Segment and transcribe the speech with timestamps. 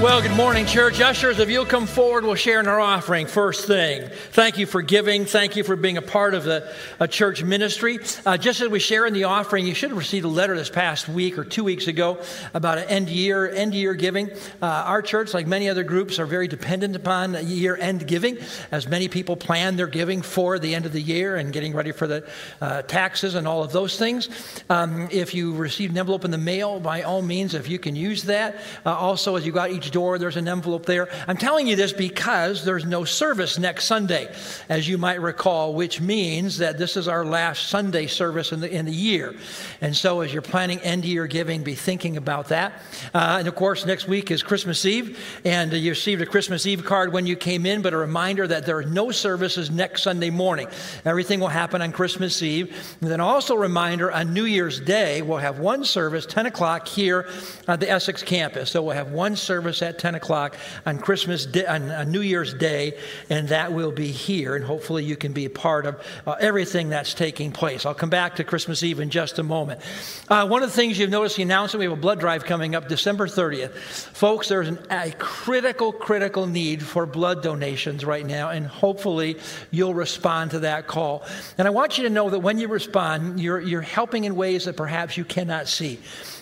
[0.00, 1.00] Well, good morning, church.
[1.00, 4.08] Ushers, if you'll come forward, we'll share in our offering first thing.
[4.30, 5.24] Thank you for giving.
[5.24, 6.72] Thank you for being a part of the
[7.10, 7.98] church ministry.
[8.24, 10.70] Uh, just as we share in the offering, you should have received a letter this
[10.70, 12.22] past week or two weeks ago
[12.54, 14.30] about an end year end year giving.
[14.62, 18.38] Uh, our church, like many other groups, are very dependent upon year end giving,
[18.70, 21.90] as many people plan their giving for the end of the year and getting ready
[21.90, 22.24] for the
[22.60, 24.28] uh, taxes and all of those things.
[24.70, 27.96] Um, if you received an envelope in the mail, by all means, if you can
[27.96, 28.60] use that.
[28.86, 31.08] Uh, also, as you got each door, there's an envelope there.
[31.26, 34.32] I'm telling you this because there's no service next Sunday,
[34.68, 38.70] as you might recall, which means that this is our last Sunday service in the,
[38.70, 39.34] in the year.
[39.80, 42.72] And so, as you're planning end year giving, be thinking about that.
[43.14, 46.84] Uh, and of course, next week is Christmas Eve, and you received a Christmas Eve
[46.84, 50.30] card when you came in, but a reminder that there are no services next Sunday
[50.30, 50.68] morning.
[51.04, 52.96] Everything will happen on Christmas Eve.
[53.00, 56.88] And then also a reminder on New Year's Day, we'll have one service, 10 o'clock
[56.88, 57.28] here
[57.66, 58.70] at the Essex campus.
[58.70, 60.56] So we'll have one service at 10 o'clock
[60.86, 62.98] on Christmas Day, on New Year's Day,
[63.30, 64.56] and that will be here.
[64.56, 67.86] And hopefully you can be a part of uh, everything that's taking place.
[67.86, 69.80] I'll come back to Christmas Eve in just a moment.
[70.28, 72.74] Uh, one of the things you've noticed the announcement we have a blood drive coming
[72.74, 73.72] up December 30th.
[73.72, 79.36] Folks, there's an, a critical, critical need for blood donations right now, and hopefully
[79.70, 81.24] you'll respond to that call.
[81.56, 84.64] And I want you to know that when you respond, you're, you're helping in ways
[84.64, 85.98] that perhaps you cannot see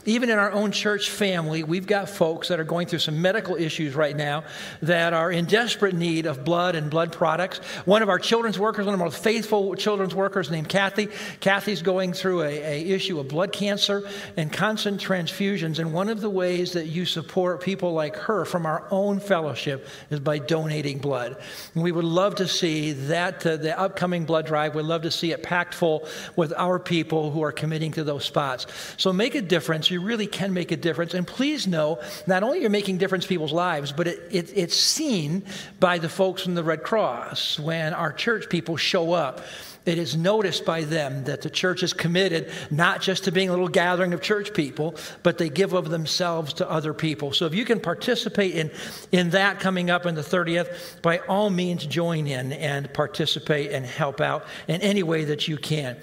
[0.06, 3.56] even in our own church family, we've got folks that are going through some medical
[3.56, 4.44] issues right now
[4.82, 7.58] that are in desperate need of blood and blood products.
[7.84, 11.08] One of our children's workers, one of our faithful children's workers named Kathy,
[11.40, 15.80] Kathy's going through a, a issue of blood cancer and constant transfusions.
[15.80, 19.88] And one of the ways that you support people like her from our own fellowship
[20.10, 21.36] is by donating blood.
[21.74, 25.10] And we would love to see that, uh, the upcoming blood drive, we'd love to
[25.10, 28.66] see it packed full with our people who are committing to those spots.
[28.96, 31.14] So make a difference you really can make a difference.
[31.14, 34.76] And please know, not only you're making difference in people's lives, but it, it, it's
[34.76, 35.42] seen
[35.80, 39.40] by the folks from the Red Cross when our church people show up
[39.86, 43.52] it is noticed by them that the church is committed not just to being a
[43.52, 47.32] little gathering of church people, but they give of themselves to other people.
[47.32, 48.70] So if you can participate in,
[49.12, 53.86] in that coming up on the 30th, by all means join in and participate and
[53.86, 55.96] help out in any way that you can.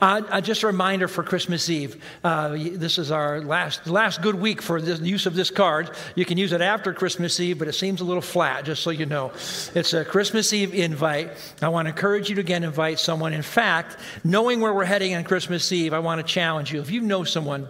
[0.00, 2.02] Uh, uh, just a reminder for Christmas Eve.
[2.24, 5.90] Uh, this is our last, last good week for the use of this card.
[6.16, 8.90] You can use it after Christmas Eve, but it seems a little flat, just so
[8.90, 9.30] you know.
[9.74, 11.30] It's a Christmas Eve invite.
[11.62, 13.36] I want to encourage you to again invite someone someone.
[13.36, 16.80] In fact, knowing where we're heading on Christmas Eve, I want to challenge you.
[16.80, 17.68] If you know someone,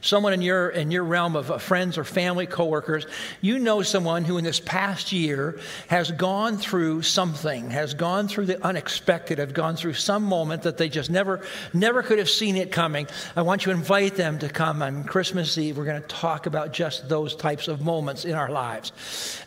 [0.00, 3.06] someone in your in your realm of uh, friends or family coworkers
[3.40, 5.58] you know someone who in this past year
[5.88, 10.76] has gone through something has gone through the unexpected have gone through some moment that
[10.76, 11.40] they just never
[11.72, 13.06] never could have seen it coming.
[13.36, 15.76] I want you to invite them to come on christmas eve.
[15.76, 18.92] We're going to talk about just those types of moments in our lives.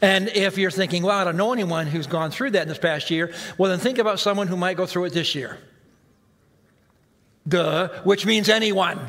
[0.01, 2.77] And if you're thinking well i don't know anyone who's gone through that in this
[2.77, 5.57] past year well then think about someone who might go through it this year.
[7.47, 8.99] Duh, which means anyone.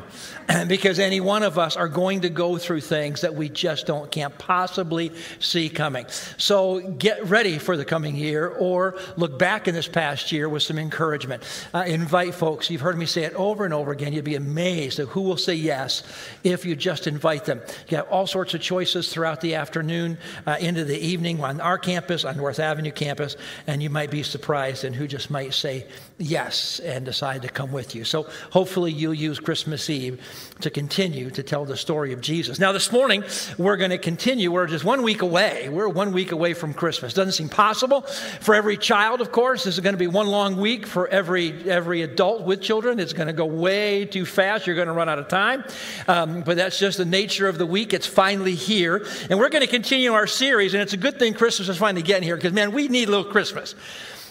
[0.68, 4.10] because any one of us are going to go through things that we just don't
[4.10, 6.06] can't possibly see coming.
[6.36, 10.62] So get ready for the coming year or look back in this past year with
[10.62, 11.42] some encouragement.
[11.72, 12.70] Uh, invite folks.
[12.70, 14.12] You've heard me say it over and over again.
[14.12, 16.02] You'd be amazed at who will say yes
[16.42, 17.60] if you just invite them.
[17.88, 21.78] You have all sorts of choices throughout the afternoon, uh, into the evening on our
[21.78, 25.86] campus, on North Avenue campus, and you might be surprised in who just might say
[26.18, 28.04] yes and decide to come with you.
[28.04, 30.20] So hopefully you'll use Christmas Eve
[30.60, 32.58] to continue to tell the story of Jesus.
[32.58, 33.24] Now, this morning,
[33.58, 34.50] we're going to continue.
[34.50, 35.68] We're just one week away.
[35.68, 37.14] We're one week away from Christmas.
[37.14, 39.64] Doesn't seem possible for every child, of course.
[39.64, 42.98] This is going to be one long week for every, every adult with children.
[42.98, 44.66] It's going to go way too fast.
[44.66, 45.64] You're going to run out of time.
[46.08, 47.92] Um, but that's just the nature of the week.
[47.92, 49.04] It's finally here.
[49.28, 50.74] And we're going to continue our series.
[50.74, 53.10] And it's a good thing Christmas is finally getting here because, man, we need a
[53.10, 53.74] little Christmas.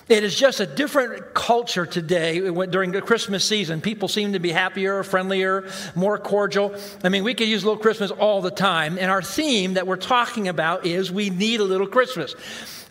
[0.10, 3.80] It is just a different culture today during the Christmas season.
[3.80, 6.76] People seem to be happier, friendlier, more cordial.
[7.04, 8.98] I mean, we could use a little Christmas all the time.
[9.00, 12.36] And our theme that we're talking about is we need a little Christmas.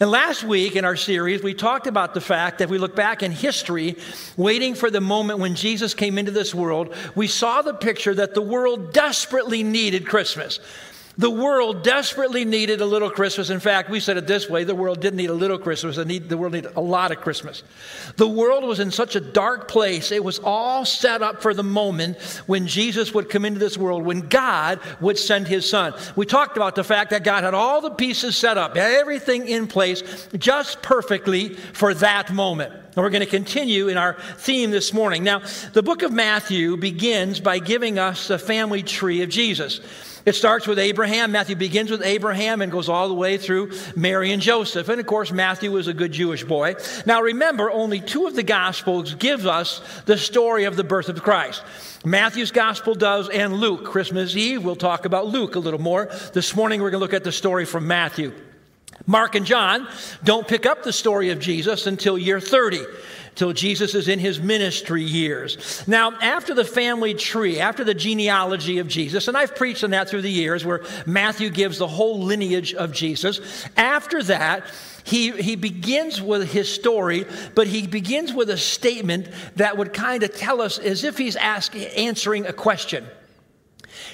[0.01, 3.23] And last week in our series, we talked about the fact that we look back
[3.23, 3.97] in history,
[4.39, 8.33] waiting for the moment when Jesus came into this world, we saw the picture that
[8.33, 10.61] the world desperately needed Christmas.
[11.19, 13.51] The world desperately needed a little Christmas.
[13.51, 16.37] In fact, we said it this way the world didn't need a little Christmas, the
[16.37, 17.63] world needed a lot of Christmas.
[18.17, 21.63] The world was in such a dark place, it was all set up for the
[21.63, 25.93] moment when Jesus would come into this world, when God would send his son.
[26.17, 29.67] We talked about the fact that God had all the pieces set up, everything in
[29.67, 32.73] place just perfectly for that moment.
[32.73, 35.25] And we're going to continue in our theme this morning.
[35.25, 35.43] Now,
[35.73, 39.81] the book of Matthew begins by giving us the family tree of Jesus.
[40.25, 41.33] It starts with Abraham.
[41.33, 44.89] Matthew begins with Abraham and goes all the way through Mary and Joseph.
[44.89, 46.77] And of course, Matthew was a good Jewish boy.
[47.07, 51.23] Now remember, only two of the Gospels give us the story of the birth of
[51.23, 51.63] Christ.
[52.05, 53.85] Matthew's Gospel does, and Luke.
[53.85, 56.11] Christmas Eve, we'll talk about Luke a little more.
[56.33, 58.33] This morning, we're going to look at the story from Matthew.
[59.07, 59.89] Mark and John
[60.23, 62.85] don't pick up the story of Jesus until year 30
[63.35, 65.83] till Jesus is in his ministry years.
[65.87, 70.09] Now, after the family tree, after the genealogy of Jesus, and I've preached on that
[70.09, 73.41] through the years where Matthew gives the whole lineage of Jesus,
[73.77, 74.65] after that,
[75.05, 80.23] he, he begins with his story, but he begins with a statement that would kind
[80.23, 83.07] of tell us as if he's asking, answering a question.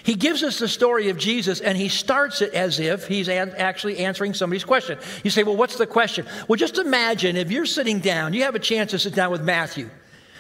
[0.03, 3.55] He gives us the story of Jesus and he starts it as if he's an-
[3.56, 4.99] actually answering somebody's question.
[5.23, 6.27] You say, Well, what's the question?
[6.47, 9.43] Well, just imagine if you're sitting down, you have a chance to sit down with
[9.43, 9.91] Matthew.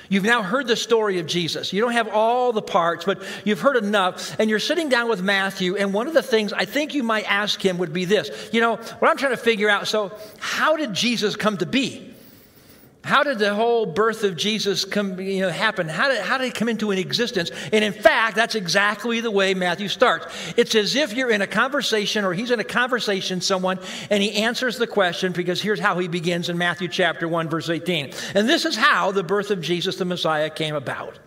[0.08, 1.72] You've now heard the story of Jesus.
[1.72, 4.38] You don't have all the parts, but you've heard enough.
[4.40, 7.30] And you're sitting down with Matthew, and one of the things I think you might
[7.30, 10.76] ask him would be this You know, what I'm trying to figure out so, how
[10.76, 12.14] did Jesus come to be?
[13.04, 15.88] How did the whole birth of Jesus come, you know, happen?
[15.88, 17.50] How did, how did it come into an existence?
[17.72, 20.26] And in fact, that's exactly the way Matthew starts.
[20.56, 23.78] It's as if you're in a conversation or he's in a conversation, someone,
[24.10, 27.70] and he answers the question because here's how he begins in Matthew chapter 1, verse
[27.70, 28.12] 18.
[28.34, 31.18] And this is how the birth of Jesus the Messiah came about.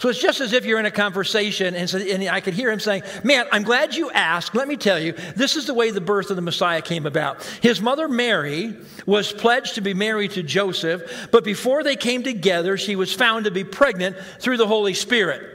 [0.00, 2.70] So it's just as if you're in a conversation and, so, and, I could hear
[2.70, 4.54] him saying, Man, I'm glad you asked.
[4.54, 7.42] Let me tell you, this is the way the birth of the Messiah came about.
[7.62, 8.76] His mother Mary
[9.06, 13.44] was pledged to be married to Joseph, but before they came together, she was found
[13.44, 15.53] to be pregnant through the Holy Spirit.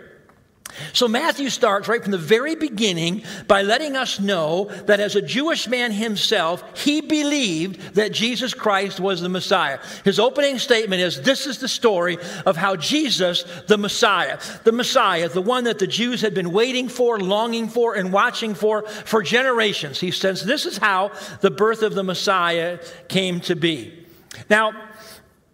[0.94, 5.21] So Matthew starts right from the very beginning by letting us know that as a
[5.21, 9.80] Jewish man himself, he believed that Jesus Christ was the Messiah.
[10.04, 15.30] His opening statement is this is the story of how Jesus, the Messiah, the Messiah,
[15.30, 19.21] the one that the Jews had been waiting for, longing for, and watching for for
[19.21, 20.00] generations.
[20.00, 21.12] He says this is how
[21.42, 24.06] the birth of the Messiah came to be.
[24.50, 24.89] Now,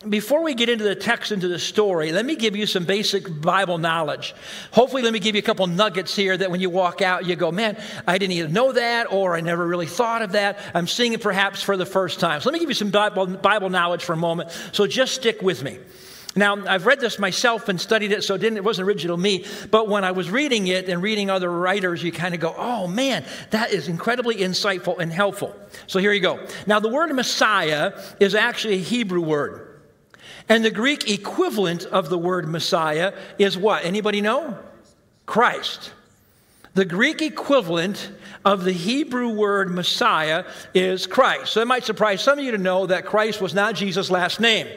[0.10, 3.42] before we get into the text, into the story, let me give you some basic
[3.42, 4.36] Bible knowledge.
[4.72, 7.36] Hopefully, let me give you a couple nuggets here that when you walk out, you
[7.36, 10.60] go, man, I didn't even know that, or I never really thought of that.
[10.74, 12.42] I'm seeing it perhaps for the first time.
[12.42, 14.52] So let me give you some Bible, Bible knowledge for a moment.
[14.72, 15.80] So just stick with me.
[16.38, 19.46] Now, I've read this myself and studied it, so it, didn't, it wasn't original me.
[19.72, 22.88] But when I was reading it and reading other writers, you kind of go, oh
[22.88, 25.56] man, that is incredibly insightful and helpful.
[25.88, 26.46] So here you go.
[26.68, 29.64] Now, the word Messiah is actually a Hebrew word.
[30.47, 33.83] And the Greek equivalent of the word Messiah is what?
[33.83, 34.57] Anybody know?
[35.25, 35.92] Christ.
[36.75, 38.12] The Greek equivalent
[38.44, 41.53] of the Hebrew word Messiah is Christ.
[41.53, 44.39] So it might surprise some of you to know that Christ was not Jesus' last
[44.39, 44.68] name.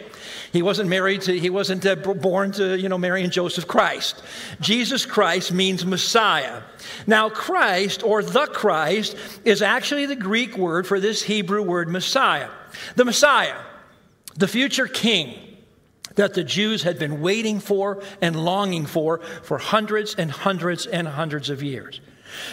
[0.53, 4.23] He wasn't married to, he wasn't uh, born to, you know, Mary and Joseph Christ.
[4.61, 6.63] Jesus Christ means Messiah.
[7.07, 12.49] Now, Christ or the Christ is actually the Greek word for this Hebrew word Messiah.
[12.97, 13.57] The Messiah,
[14.37, 15.48] the future king
[16.19, 21.07] that the Jews had been waiting for and longing for for hundreds and hundreds and
[21.07, 22.01] hundreds of years.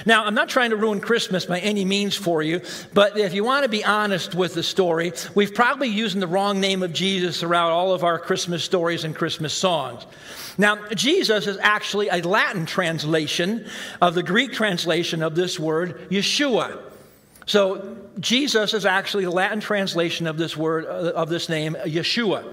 [0.06, 2.62] Now, I'm not trying to ruin Christmas by any means for you,
[2.94, 6.60] but if you want to be honest with the story, we've probably used the wrong
[6.60, 10.06] name of Jesus throughout all of our Christmas stories and Christmas songs.
[10.58, 13.68] Now, Jesus is actually a Latin translation
[14.02, 16.80] of the Greek translation of this word, Yeshua.
[17.48, 22.46] So, Jesus is actually the Latin translation of this word, uh, of this name, Yeshua.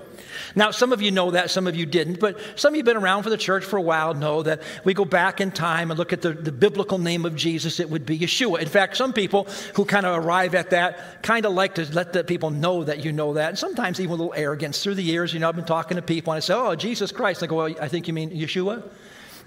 [0.55, 2.87] Now, some of you know that, some of you didn't, but some of you have
[2.87, 5.91] been around for the church for a while know that we go back in time
[5.91, 8.61] and look at the, the biblical name of Jesus, it would be Yeshua.
[8.61, 12.13] In fact, some people who kind of arrive at that kind of like to let
[12.13, 14.83] the people know that you know that, and sometimes even a little arrogance.
[14.83, 17.13] Through the years, you know, I've been talking to people and I say, Oh, Jesus
[17.13, 17.43] Christ.
[17.43, 18.83] I go, Well, I think you mean Yeshua?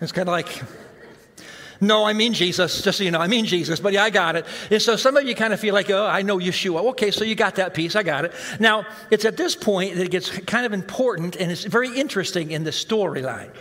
[0.01, 0.61] It's kind of like,
[1.81, 4.35] no, I mean Jesus, just so you know, I mean Jesus, but yeah, I got
[4.35, 4.45] it.
[4.71, 6.89] And so some of you kind of feel like, oh, I know Yeshua.
[6.91, 8.33] Okay, so you got that piece, I got it.
[8.59, 12.51] Now, it's at this point that it gets kind of important and it's very interesting
[12.51, 13.51] in the storyline.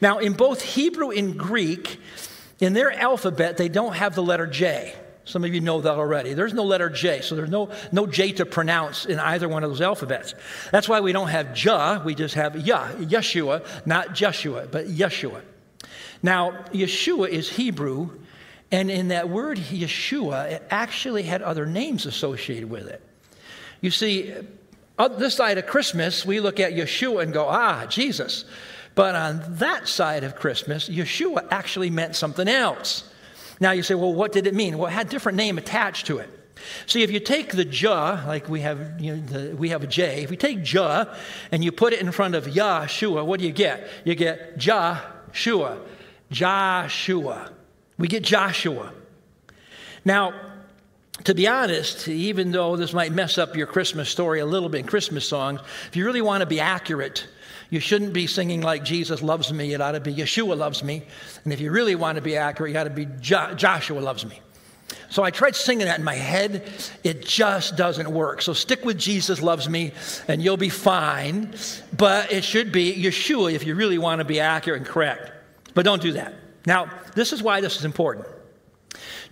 [0.00, 2.00] Now, in both Hebrew and Greek,
[2.60, 4.94] in their alphabet, they don't have the letter J.
[5.24, 6.34] Some of you know that already.
[6.34, 9.70] There's no letter J, so there's no, no J to pronounce in either one of
[9.70, 10.34] those alphabets.
[10.70, 15.40] That's why we don't have Jah, we just have Yah, Yeshua, not Joshua, but Yeshua.
[16.24, 18.08] Now, Yeshua is Hebrew,
[18.72, 23.02] and in that word Yeshua, it actually had other names associated with it.
[23.82, 24.32] You see,
[25.18, 28.46] this side of Christmas, we look at Yeshua and go, ah, Jesus.
[28.94, 33.06] But on that side of Christmas, Yeshua actually meant something else.
[33.60, 34.78] Now you say, well, what did it mean?
[34.78, 36.30] Well, it had a different name attached to it.
[36.86, 39.86] See, if you take the Jah, like we have, you know, the, we have a
[39.86, 41.14] J, if you take Jah
[41.52, 43.90] and you put it in front of Yahshua, what do you get?
[44.06, 45.80] You get Joshua.
[46.30, 47.50] Joshua.
[47.98, 48.92] We get Joshua.
[50.04, 50.34] Now,
[51.24, 54.80] to be honest, even though this might mess up your Christmas story a little bit
[54.80, 57.26] in Christmas songs, if you really want to be accurate,
[57.70, 59.72] you shouldn't be singing like Jesus loves me.
[59.72, 61.02] It ought to be Yeshua loves me.
[61.44, 64.26] And if you really want to be accurate, you ought to be jo- Joshua loves
[64.26, 64.40] me.
[65.08, 66.68] So I tried singing that in my head.
[67.04, 68.42] It just doesn't work.
[68.42, 69.92] So stick with Jesus loves me
[70.28, 71.54] and you'll be fine.
[71.96, 75.33] But it should be Yeshua if you really want to be accurate and correct.
[75.74, 76.34] But don't do that.
[76.66, 78.26] Now, this is why this is important.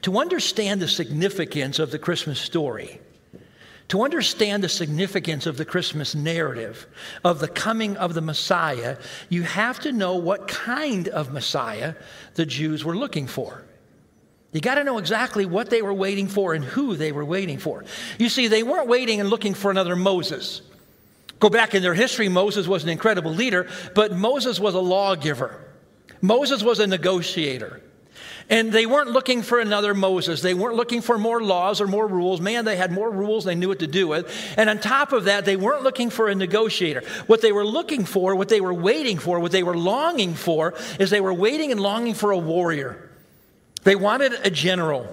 [0.02, 3.00] To understand the significance of the Christmas story,
[3.88, 6.86] to understand the significance of the Christmas narrative,
[7.24, 8.96] of the coming of the Messiah,
[9.28, 11.94] you have to know what kind of Messiah
[12.34, 13.62] the Jews were looking for.
[14.52, 17.58] You got to know exactly what they were waiting for and who they were waiting
[17.58, 17.84] for.
[18.18, 20.62] You see, they weren't waiting and looking for another Moses.
[21.38, 25.58] Go back in their history, Moses was an incredible leader, but Moses was a lawgiver.
[26.22, 27.82] Moses was a negotiator.
[28.48, 30.42] And they weren't looking for another Moses.
[30.42, 32.40] They weren't looking for more laws or more rules.
[32.40, 34.32] Man, they had more rules they knew what to do with.
[34.56, 37.02] And on top of that, they weren't looking for a negotiator.
[37.26, 40.74] What they were looking for, what they were waiting for, what they were longing for,
[40.98, 43.10] is they were waiting and longing for a warrior.
[43.84, 45.06] They wanted a general.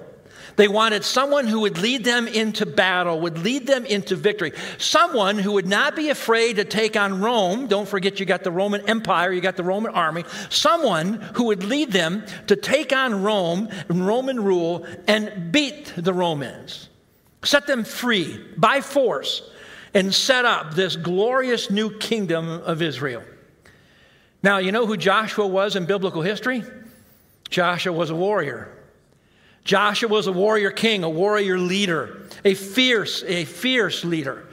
[0.60, 4.52] They wanted someone who would lead them into battle, would lead them into victory.
[4.78, 7.68] Someone who would not be afraid to take on Rome.
[7.68, 10.26] Don't forget, you got the Roman Empire, you got the Roman army.
[10.50, 16.14] Someone who would lead them to take on Rome and Roman rule and beat the
[16.14, 16.90] Romans,
[17.42, 19.50] set them free by force,
[19.94, 23.24] and set up this glorious new kingdom of Israel.
[24.44, 26.66] Now, you know who Joshua was in biblical history?
[27.50, 28.76] Joshua was a warrior.
[29.70, 34.48] Joshua was a warrior king, a warrior leader, a fierce, a fierce leader.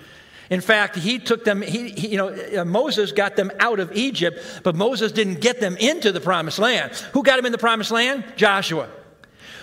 [0.51, 3.97] In fact, he took them, he, he, you know, uh, Moses got them out of
[3.97, 6.93] Egypt, but Moses didn't get them into the promised land.
[7.15, 8.25] Who got them in the promised land?
[8.37, 8.91] Joshua.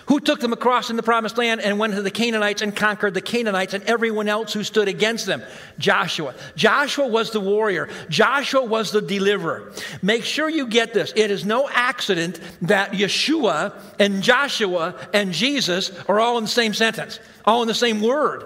[0.07, 3.13] Who took them across in the promised land and went to the Canaanites and conquered
[3.13, 5.41] the Canaanites and everyone else who stood against them?
[5.79, 6.35] Joshua.
[6.55, 7.87] Joshua was the warrior.
[8.09, 9.71] Joshua was the deliverer.
[10.01, 11.13] Make sure you get this.
[11.15, 16.73] It is no accident that Yeshua and Joshua and Jesus are all in the same
[16.73, 18.43] sentence, all in the same word.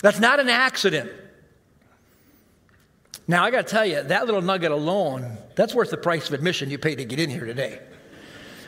[0.00, 1.10] That's not an accident.
[3.28, 6.34] Now, I got to tell you, that little nugget alone, that's worth the price of
[6.34, 7.80] admission you paid to get in here today.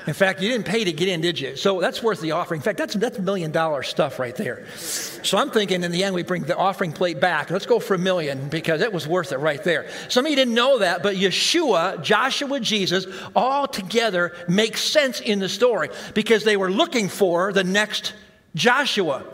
[0.08, 1.54] In fact, you didn't pay to get in, did you?
[1.54, 2.60] So that's worth the offering.
[2.60, 4.66] In fact, that's, that's million dollar stuff right there.
[4.74, 7.50] So I'm thinking in the end, we bring the offering plate back.
[7.50, 9.90] Let's go for a million because it was worth it right there.
[10.08, 15.40] Some of you didn't know that, but Yeshua, Joshua, Jesus, all together make sense in
[15.40, 18.14] the story because they were looking for the next
[18.54, 19.26] Joshua.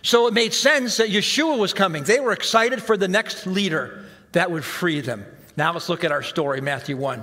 [0.00, 2.04] So it made sense that Yeshua was coming.
[2.04, 5.26] They were excited for the next leader that would free them.
[5.58, 7.22] Now let's look at our story, Matthew 1.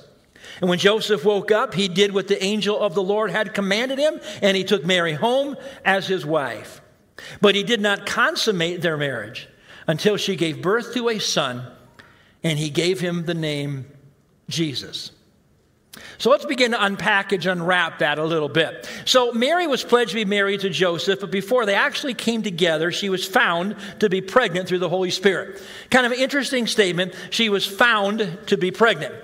[0.61, 3.97] And when Joseph woke up, he did what the angel of the Lord had commanded
[3.97, 6.81] him, and he took Mary home as his wife.
[7.41, 9.49] But he did not consummate their marriage
[9.87, 11.65] until she gave birth to a son,
[12.43, 13.85] and he gave him the name
[14.49, 15.11] Jesus.
[16.19, 18.87] So let's begin to unpackage, unwrap that a little bit.
[19.05, 22.91] So Mary was pledged to be married to Joseph, but before they actually came together,
[22.91, 25.61] she was found to be pregnant through the Holy Spirit.
[25.89, 27.15] Kind of an interesting statement.
[27.31, 29.15] She was found to be pregnant.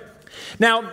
[0.58, 0.92] Now,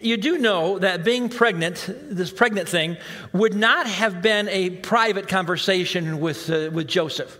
[0.00, 2.96] you do know that being pregnant, this pregnant thing,
[3.32, 7.38] would not have been a private conversation with, uh, with Joseph.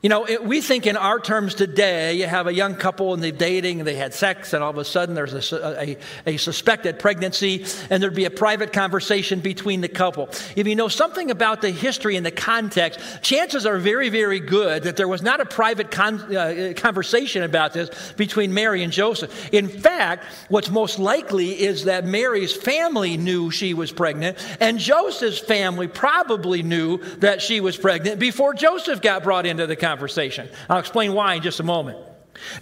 [0.00, 3.20] You know, it, we think in our terms today, you have a young couple and
[3.20, 6.36] they're dating and they had sex, and all of a sudden there's a, a, a,
[6.36, 10.28] suspected pregnancy, and there'd be a private conversation between the couple.
[10.54, 14.84] If you know something about the history and the context, chances are very, very good
[14.84, 19.52] that there was not a private con, uh, conversation about this between Mary and Joseph.
[19.52, 25.40] In fact, what's most likely is that Mary's family knew she was pregnant, and Joseph's
[25.40, 30.48] family probably knew that she was pregnant before Joseph got brought into the conversation conversation.
[30.68, 31.98] I'll explain why in just a moment.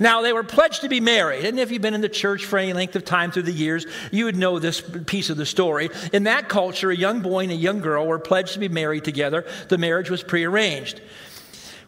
[0.00, 1.45] Now, they were pledged to be married.
[1.45, 3.85] And if you've been in the church for any length of time through the years,
[4.11, 5.90] you would know this piece of the story.
[6.12, 9.04] In that culture, a young boy and a young girl were pledged to be married
[9.04, 9.45] together.
[9.68, 11.02] The marriage was prearranged,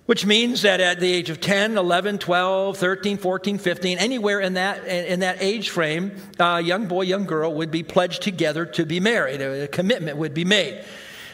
[0.07, 4.55] which means that at the age of 10, 11, 12, 13, 14, 15, anywhere in
[4.55, 8.85] that, in that age frame, a young boy, young girl would be pledged together to
[8.85, 9.41] be married.
[9.41, 10.85] A commitment would be made.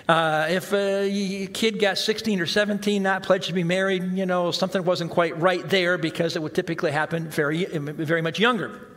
[0.07, 4.51] Uh, if a kid got 16 or 17, not pledged to be married, you know,
[4.51, 8.89] something wasn't quite right there because it would typically happen very, very much younger.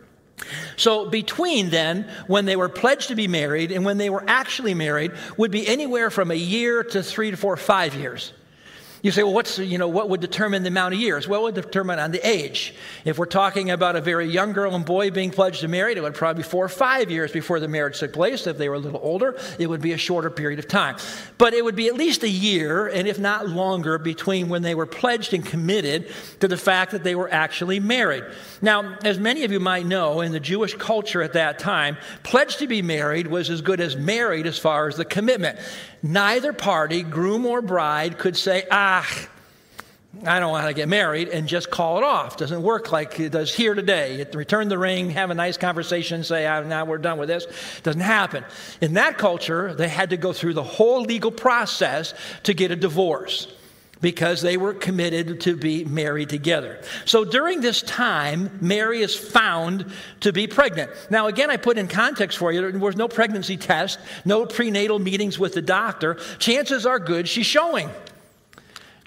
[0.75, 4.73] So, between then, when they were pledged to be married and when they were actually
[4.73, 8.33] married, would be anywhere from a year to three to four, five years.
[9.07, 11.29] You say, well, what's, you know, what would determine the amount of years?
[11.29, 12.75] Well, it would determine on the age.
[13.05, 16.03] If we're talking about a very young girl and boy being pledged to marry, it
[16.03, 18.45] would probably be four or five years before the marriage took place.
[18.47, 20.97] If they were a little older, it would be a shorter period of time.
[21.37, 24.75] But it would be at least a year, and if not longer, between when they
[24.75, 26.11] were pledged and committed
[26.41, 28.25] to the fact that they were actually married.
[28.61, 32.59] Now, as many of you might know, in the Jewish culture at that time, pledged
[32.59, 35.59] to be married was as good as married as far as the commitment.
[36.03, 38.96] Neither party, groom or bride, could say, ah,
[40.25, 42.37] I don't want to get married and just call it off.
[42.37, 44.17] Doesn't work like it does here today.
[44.17, 47.45] You return the ring, have a nice conversation, say, ah, now we're done with this.
[47.83, 48.43] Doesn't happen.
[48.81, 52.13] In that culture, they had to go through the whole legal process
[52.43, 53.53] to get a divorce
[54.01, 56.79] because they were committed to be married together.
[57.05, 60.91] So during this time, Mary is found to be pregnant.
[61.09, 64.99] Now, again, I put in context for you there was no pregnancy test, no prenatal
[64.99, 66.15] meetings with the doctor.
[66.37, 67.89] Chances are good she's showing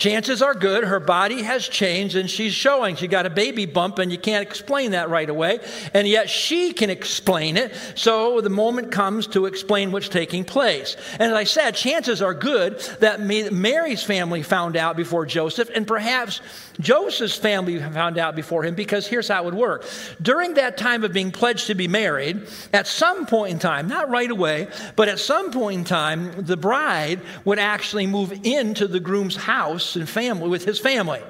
[0.01, 2.97] chances are good her body has changed and she's showing.
[2.97, 5.61] She got a baby bump and you can't explain that right away.
[5.93, 7.75] And yet she can explain it.
[7.95, 10.97] So the moment comes to explain what's taking place.
[11.13, 15.87] And as I said, chances are good that Mary's family found out before Joseph and
[15.87, 16.41] perhaps
[16.81, 19.85] Joseph's family found out before him because here's how it would work.
[20.23, 24.09] During that time of being pledged to be married, at some point in time, not
[24.09, 28.99] right away, but at some point in time, the bride would actually move into the
[28.99, 31.21] groom's house and family with his family.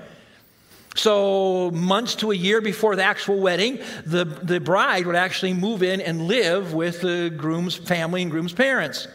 [0.96, 5.84] So, months to a year before the actual wedding, the, the bride would actually move
[5.84, 9.06] in and live with the groom's family and groom's parents.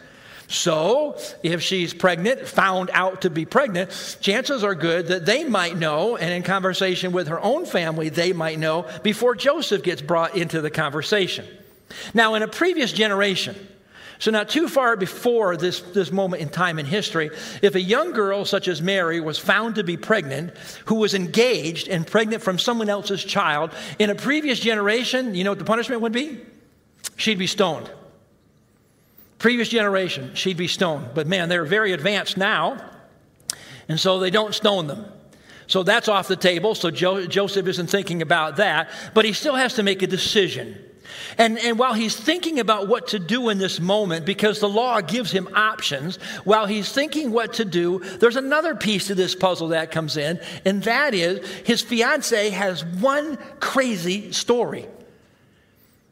[0.48, 5.76] So, if she's pregnant, found out to be pregnant, chances are good that they might
[5.76, 10.36] know, and in conversation with her own family, they might know before Joseph gets brought
[10.36, 11.46] into the conversation.
[12.14, 13.56] Now, in a previous generation,
[14.18, 18.12] so, not too far before this, this moment in time in history, if a young
[18.12, 20.54] girl such as Mary was found to be pregnant,
[20.86, 25.50] who was engaged and pregnant from someone else's child, in a previous generation, you know
[25.50, 26.40] what the punishment would be?
[27.16, 27.90] She'd be stoned.
[29.38, 31.10] Previous generation, she'd be stoned.
[31.14, 32.82] But man, they're very advanced now,
[33.86, 35.04] and so they don't stone them.
[35.66, 36.74] So that's off the table.
[36.74, 40.78] So jo- Joseph isn't thinking about that, but he still has to make a decision.
[41.38, 45.00] And, and while he's thinking about what to do in this moment, because the law
[45.00, 49.68] gives him options, while he's thinking what to do, there's another piece to this puzzle
[49.68, 54.86] that comes in, and that is his fiance has one crazy story.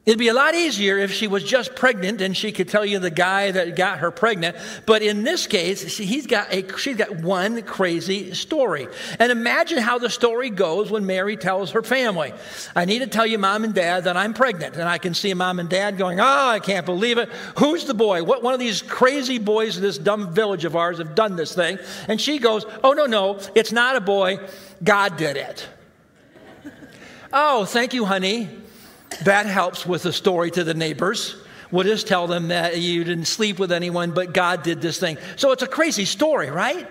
[0.07, 2.99] It'd be a lot easier if she was just pregnant and she could tell you
[2.99, 4.55] the guy that got her pregnant.
[4.85, 8.87] But in this case, he's got a, she's got one crazy story.
[9.19, 12.35] And imagine how the story goes when Mary tells her family,
[12.77, 14.77] I need to tell you, mom and dad, that I'm pregnant.
[14.77, 17.31] And I can see mom and dad going, Oh, I can't believe it.
[17.57, 18.25] Who's the boy?
[18.25, 21.55] What one of these crazy boys in this dumb village of ours have done this
[21.55, 21.79] thing?
[22.09, 24.39] And she goes, Oh, no, no, it's not a boy.
[24.83, 25.67] God did it.
[27.33, 28.51] oh, thank you, honey.
[29.21, 31.37] That helps with the story to the neighbors.
[31.71, 35.19] We'll just tell them that you didn't sleep with anyone, but God did this thing.
[35.37, 36.87] So it's a crazy story, right?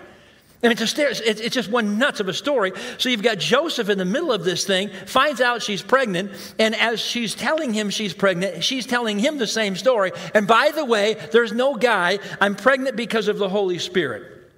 [0.63, 2.71] I mean, it's, a, it's just one nuts of a story.
[2.97, 6.73] So you've got Joseph in the middle of this thing, finds out she's pregnant, and
[6.75, 10.13] as she's telling him she's pregnant, she's telling him the same story.
[10.33, 14.51] And by the way, there's no guy, I'm pregnant because of the Holy Spirit.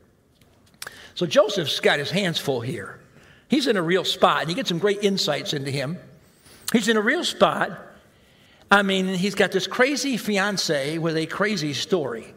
[1.16, 3.00] So Joseph's got his hands full here.
[3.48, 5.98] He's in a real spot, and you get some great insights into him.
[6.74, 7.72] He's in a real spot.
[8.72, 12.34] I mean, he's got this crazy fiance with a crazy story.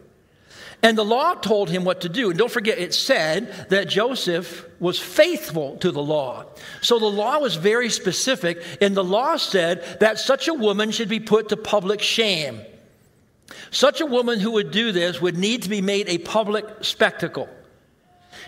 [0.81, 2.29] And the law told him what to do.
[2.29, 6.45] And don't forget, it said that Joseph was faithful to the law.
[6.81, 11.09] So the law was very specific, and the law said that such a woman should
[11.09, 12.61] be put to public shame.
[13.71, 17.49] Such a woman who would do this would need to be made a public spectacle.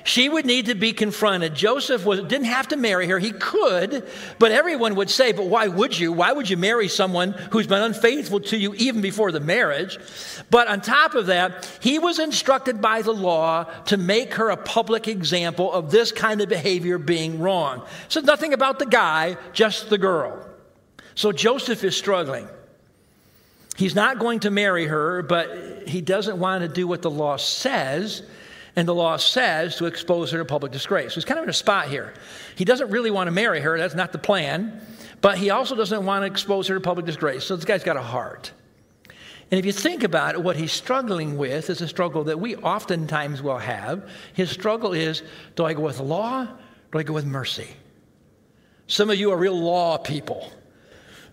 [0.03, 1.53] She would need to be confronted.
[1.53, 3.19] Joseph was, didn't have to marry her.
[3.19, 4.07] He could,
[4.39, 6.11] but everyone would say, But why would you?
[6.11, 9.97] Why would you marry someone who's been unfaithful to you even before the marriage?
[10.49, 14.57] But on top of that, he was instructed by the law to make her a
[14.57, 17.85] public example of this kind of behavior being wrong.
[18.07, 20.47] So nothing about the guy, just the girl.
[21.15, 22.47] So Joseph is struggling.
[23.77, 27.37] He's not going to marry her, but he doesn't want to do what the law
[27.37, 28.23] says
[28.75, 31.11] and the law says to expose her to public disgrace.
[31.11, 32.13] So he's kind of in a spot here.
[32.55, 34.81] He doesn't really want to marry her, that's not the plan,
[35.19, 37.43] but he also doesn't want to expose her to public disgrace.
[37.43, 38.51] So this guy's got a heart.
[39.51, 42.55] And if you think about it, what he's struggling with is a struggle that we
[42.55, 44.09] oftentimes will have.
[44.33, 45.23] His struggle is
[45.55, 46.47] do I go with law?
[46.91, 47.67] Do I go with mercy?
[48.87, 50.51] Some of you are real law people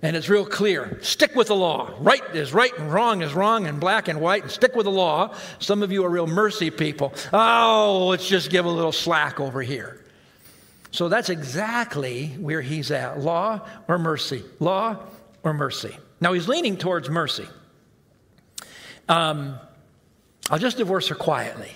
[0.02, 0.98] and it's real clear.
[1.02, 1.92] Stick with the law.
[1.98, 4.92] Right is right and wrong is wrong and black and white and stick with the
[4.92, 5.34] law.
[5.58, 7.12] Some of you are real mercy people.
[7.32, 10.04] Oh, let's just give a little slack over here.
[10.90, 14.42] So that's exactly where he's at law or mercy.
[14.60, 14.96] Law
[15.42, 15.96] or mercy.
[16.20, 17.46] Now he's leaning towards mercy.
[19.08, 19.58] Um,
[20.50, 21.72] I'll just divorce her quietly.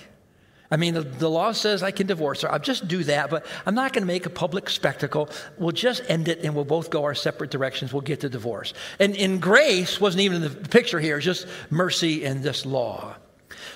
[0.73, 2.51] I mean, the, the, law says I can divorce her.
[2.51, 5.29] I'll just do that, but I'm not going to make a public spectacle.
[5.59, 7.93] We'll just end it and we'll both go our separate directions.
[7.93, 8.73] We'll get the divorce.
[8.99, 13.17] And in grace wasn't even in the picture here, it's just mercy and this law.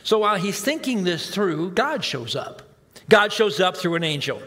[0.04, 2.62] So while he's thinking this through, God shows up.
[3.10, 4.40] God shows up through an angel.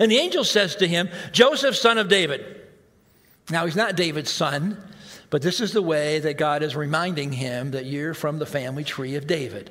[0.00, 2.62] And the angel says to him, Joseph, son of David.
[3.48, 4.76] Now, he's not David's son,
[5.30, 8.82] but this is the way that God is reminding him that you're from the family
[8.82, 9.70] tree of David.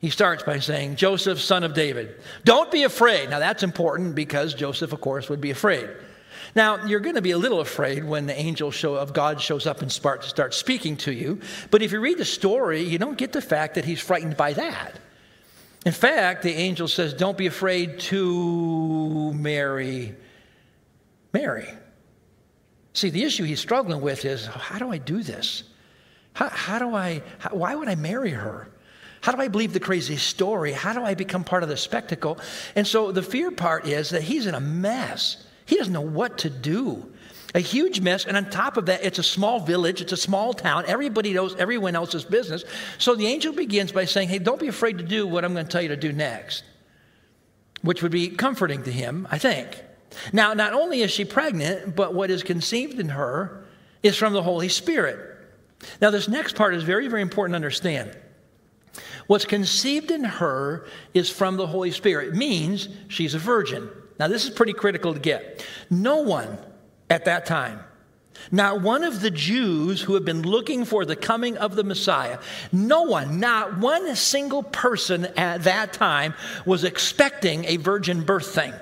[0.00, 3.30] He starts by saying, Joseph, son of David, don't be afraid.
[3.30, 5.90] Now, that's important because Joseph, of course, would be afraid.
[6.54, 9.66] Now, you're going to be a little afraid when the angel show, of God shows
[9.66, 11.40] up and start, starts speaking to you.
[11.70, 14.52] But if you read the story, you don't get the fact that he's frightened by
[14.52, 14.98] that.
[15.84, 20.14] In fact, the angel says, Don't be afraid to marry
[21.32, 21.68] Mary.
[22.92, 25.64] See, the issue he's struggling with is how do I do this?
[26.32, 28.68] How, how do I, how, why would I marry her?
[29.28, 30.72] How do I believe the crazy story?
[30.72, 32.38] How do I become part of the spectacle?
[32.74, 35.44] And so the fear part is that he's in a mess.
[35.66, 37.12] He doesn't know what to do.
[37.54, 38.24] A huge mess.
[38.24, 40.84] And on top of that, it's a small village, it's a small town.
[40.86, 42.64] Everybody knows everyone else's business.
[42.96, 45.66] So the angel begins by saying, Hey, don't be afraid to do what I'm going
[45.66, 46.64] to tell you to do next,
[47.82, 49.78] which would be comforting to him, I think.
[50.32, 53.66] Now, not only is she pregnant, but what is conceived in her
[54.02, 55.18] is from the Holy Spirit.
[56.00, 58.16] Now, this next part is very, very important to understand.
[59.28, 62.28] What's conceived in her is from the Holy Spirit.
[62.28, 63.88] It means she's a virgin.
[64.18, 65.64] Now, this is pretty critical to get.
[65.90, 66.58] No one
[67.10, 67.80] at that time,
[68.50, 72.38] not one of the Jews who have been looking for the coming of the Messiah,
[72.72, 78.72] no one, not one single person at that time was expecting a virgin birth thing.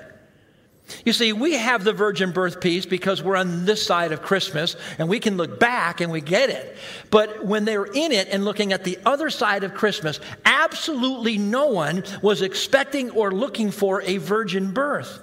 [1.05, 4.75] You see, we have the virgin birth piece because we're on this side of Christmas
[4.97, 6.77] and we can look back and we get it.
[7.09, 11.67] But when they're in it and looking at the other side of Christmas, absolutely no
[11.67, 15.21] one was expecting or looking for a virgin birth.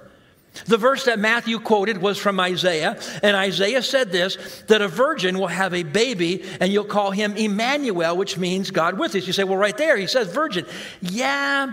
[0.66, 5.38] The verse that Matthew quoted was from Isaiah, and Isaiah said this that a virgin
[5.38, 9.26] will have a baby and you'll call him Emmanuel, which means God with us.
[9.26, 10.64] You say, well, right there, he says virgin.
[11.00, 11.72] Yeah,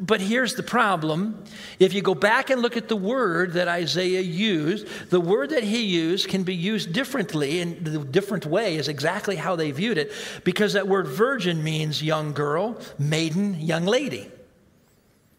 [0.00, 1.44] but here's the problem.
[1.78, 5.62] If you go back and look at the word that Isaiah used, the word that
[5.62, 9.98] he used can be used differently, and the different way is exactly how they viewed
[9.98, 10.12] it,
[10.44, 14.30] because that word virgin means young girl, maiden, young lady.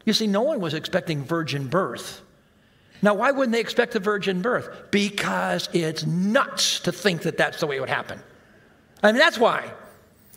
[0.06, 2.22] You see, no one was expecting virgin birth.
[3.02, 4.92] Now, why wouldn't they expect a virgin birth?
[4.92, 8.20] Because it's nuts to think that that's the way it would happen.
[9.02, 9.72] I mean, that's why.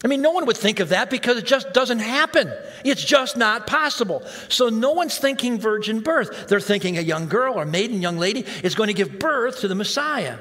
[0.04, 2.52] I mean, no one would think of that because it just doesn't happen.
[2.84, 4.22] It's just not possible.
[4.48, 6.48] So no one's thinking virgin birth.
[6.48, 9.68] They're thinking a young girl or maiden young lady is going to give birth to
[9.68, 10.38] the Messiah.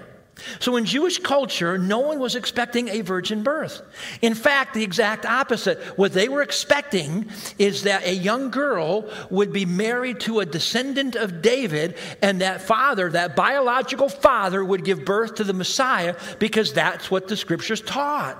[0.59, 3.81] So in Jewish culture, no one was expecting a virgin birth.
[4.21, 5.79] In fact, the exact opposite.
[5.97, 11.15] What they were expecting is that a young girl would be married to a descendant
[11.15, 16.73] of David, and that father, that biological father, would give birth to the Messiah because
[16.73, 18.37] that's what the scriptures taught.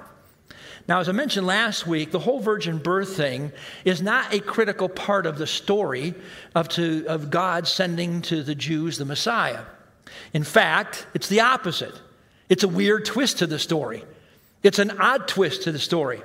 [0.87, 3.51] Now, as I mentioned last week, the whole virgin birth thing
[3.85, 6.13] is not a critical part of the story
[6.53, 9.63] of, to, of God sending to the Jews the Messiah.
[10.33, 11.99] In fact, it's the opposite.
[12.49, 14.03] It's a weird twist to the story,
[14.61, 16.21] it's an odd twist to the story.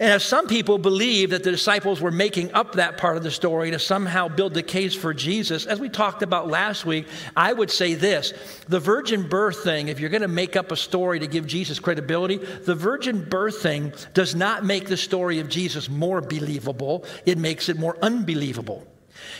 [0.00, 3.30] And if some people believe that the disciples were making up that part of the
[3.30, 7.52] story to somehow build the case for Jesus, as we talked about last week, I
[7.52, 8.32] would say this
[8.66, 11.78] the virgin birth thing, if you're going to make up a story to give Jesus
[11.78, 17.38] credibility, the virgin birth thing does not make the story of Jesus more believable, it
[17.38, 18.84] makes it more unbelievable.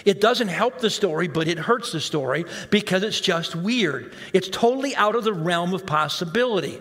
[0.04, 4.14] It doesn't help the story, but it hurts the story because it's just weird.
[4.32, 6.78] It's totally out of the realm of possibility.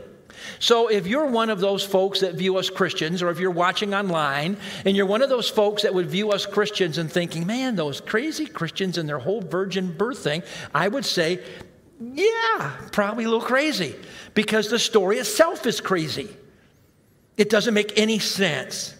[0.59, 3.93] So, if you're one of those folks that view us Christians, or if you're watching
[3.93, 7.75] online and you're one of those folks that would view us Christians and thinking, man,
[7.75, 11.43] those crazy Christians and their whole virgin birth thing, I would say,
[11.99, 13.95] yeah, probably a little crazy
[14.33, 16.29] because the story itself is crazy.
[17.37, 18.95] It doesn't make any sense.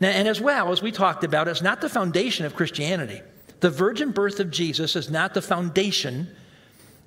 [0.00, 3.20] Now, and as well, as we talked about, it's not the foundation of Christianity.
[3.60, 6.34] The virgin birth of Jesus is not the foundation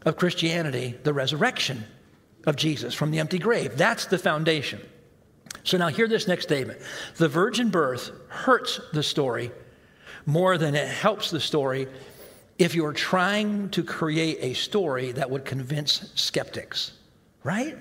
[0.05, 1.83] of Christianity, the resurrection
[2.45, 3.77] of Jesus from the empty grave.
[3.77, 4.81] That's the foundation.
[5.63, 6.79] So now, hear this next statement
[7.17, 9.51] The virgin birth hurts the story
[10.25, 11.87] more than it helps the story
[12.57, 16.93] if you're trying to create a story that would convince skeptics,
[17.43, 17.77] right?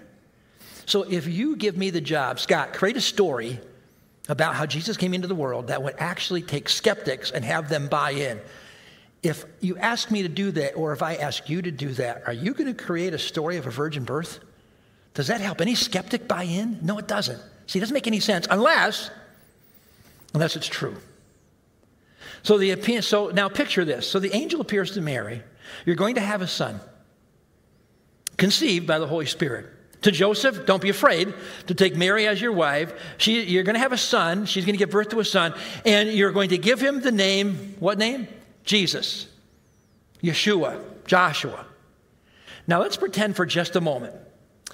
[0.86, 3.60] So if you give me the job, Scott, create a story
[4.28, 7.88] about how Jesus came into the world that would actually take skeptics and have them
[7.88, 8.40] buy in.
[9.22, 12.24] If you ask me to do that, or if I ask you to do that,
[12.26, 14.40] are you going to create a story of a virgin birth?
[15.14, 16.80] Does that help any skeptic buy in?
[16.82, 17.40] No, it doesn't.
[17.66, 19.10] See, it doesn't make any sense unless,
[20.34, 20.96] unless it's true.
[22.42, 24.06] So the so now picture this.
[24.06, 25.42] So the angel appears to Mary.
[25.86, 26.80] You're going to have a son,
[28.36, 29.66] conceived by the Holy Spirit.
[30.02, 31.32] To Joseph, don't be afraid
[31.68, 32.92] to take Mary as your wife.
[33.16, 34.44] She, you're going to have a son.
[34.44, 35.54] She's going to give birth to a son,
[35.86, 37.76] and you're going to give him the name.
[37.78, 38.28] What name?
[38.64, 39.26] Jesus,
[40.22, 41.64] Yeshua, Joshua.
[42.66, 44.14] Now let's pretend for just a moment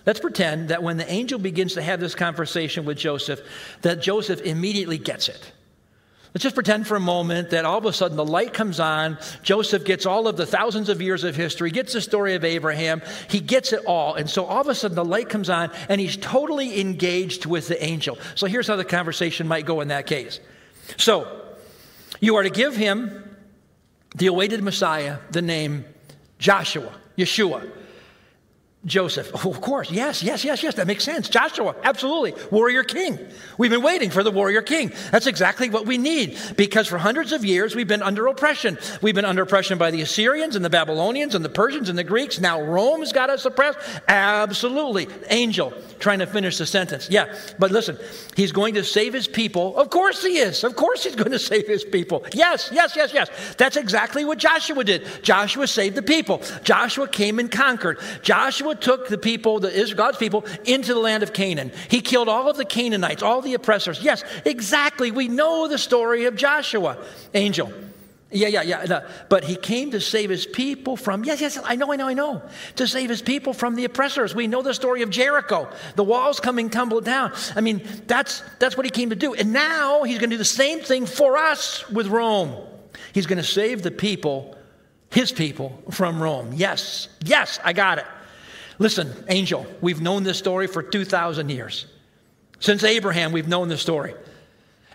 [0.06, 3.40] Let's pretend that when the angel begins to have this conversation with Joseph,
[3.82, 5.52] that Joseph immediately gets it.
[6.32, 9.18] Let's just pretend for a moment that all of a sudden the light comes on.
[9.42, 13.02] Joseph gets all of the thousands of years of history, gets the story of Abraham.
[13.28, 14.14] He gets it all.
[14.14, 17.66] And so all of a sudden the light comes on and he's totally engaged with
[17.66, 18.16] the angel.
[18.36, 20.38] So here's how the conversation might go in that case.
[20.98, 21.26] So
[22.20, 23.36] you are to give him
[24.14, 25.84] the awaited Messiah the name
[26.38, 27.68] Joshua, Yeshua.
[28.86, 29.30] Joseph.
[29.44, 29.90] Oh, of course.
[29.90, 30.76] Yes, yes, yes, yes.
[30.76, 31.28] That makes sense.
[31.28, 32.32] Joshua, absolutely.
[32.50, 33.18] Warrior king.
[33.58, 34.90] We've been waiting for the warrior king.
[35.10, 38.78] That's exactly what we need because for hundreds of years we've been under oppression.
[39.02, 42.04] We've been under oppression by the Assyrians and the Babylonians and the Persians and the
[42.04, 42.40] Greeks.
[42.40, 43.78] Now Rome's got us oppressed.
[44.08, 45.08] Absolutely.
[45.28, 47.10] Angel trying to finish the sentence.
[47.10, 47.98] Yeah, but listen,
[48.34, 49.76] he's going to save his people.
[49.76, 50.64] Of course he is.
[50.64, 52.24] Of course he's going to save his people.
[52.32, 53.28] Yes, yes, yes, yes.
[53.58, 55.06] That's exactly what Joshua did.
[55.22, 56.40] Joshua saved the people.
[56.64, 57.98] Joshua came and conquered.
[58.22, 61.72] Joshua Joshua took the people, the God's people, into the land of Canaan.
[61.88, 64.02] He killed all of the Canaanites, all the oppressors.
[64.02, 65.10] Yes, exactly.
[65.10, 66.98] We know the story of Joshua,
[67.34, 67.72] angel.
[68.32, 68.84] Yeah, yeah, yeah.
[68.84, 69.04] No.
[69.28, 72.14] But he came to save his people from, yes, yes, I know, I know, I
[72.14, 72.42] know.
[72.76, 74.36] To save his people from the oppressors.
[74.36, 77.32] We know the story of Jericho, the walls coming tumbling down.
[77.56, 79.34] I mean, that's, that's what he came to do.
[79.34, 82.54] And now he's going to do the same thing for us with Rome.
[83.12, 84.56] He's going to save the people,
[85.10, 86.52] his people, from Rome.
[86.54, 88.06] Yes, yes, I got it.
[88.80, 91.84] Listen, angel, we've known this story for 2,000 years.
[92.60, 94.14] Since Abraham, we've known this story.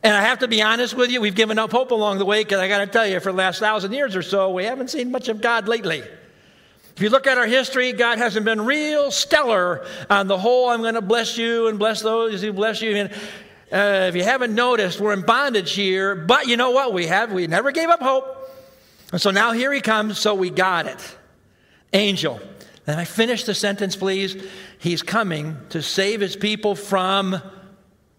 [0.01, 2.43] And I have to be honest with you, we've given up hope along the way
[2.43, 4.89] because I got to tell you, for the last thousand years or so, we haven't
[4.89, 5.99] seen much of God lately.
[5.99, 10.69] If you look at our history, God hasn't been real stellar on the whole.
[10.69, 12.95] I'm going to bless you and bless those who bless you.
[12.95, 13.11] And
[13.71, 16.15] uh, if you haven't noticed, we're in bondage here.
[16.15, 16.91] But you know what?
[16.91, 17.31] We have.
[17.31, 18.49] We never gave up hope.
[19.11, 20.17] And so now here he comes.
[20.17, 21.17] So we got it.
[21.93, 22.41] Angel.
[22.85, 24.35] Then I finish the sentence, please.
[24.77, 27.41] He's coming to save his people from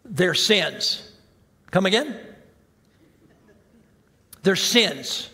[0.05, 1.13] their sins.
[1.71, 2.19] Come again?
[4.43, 5.31] Their sins.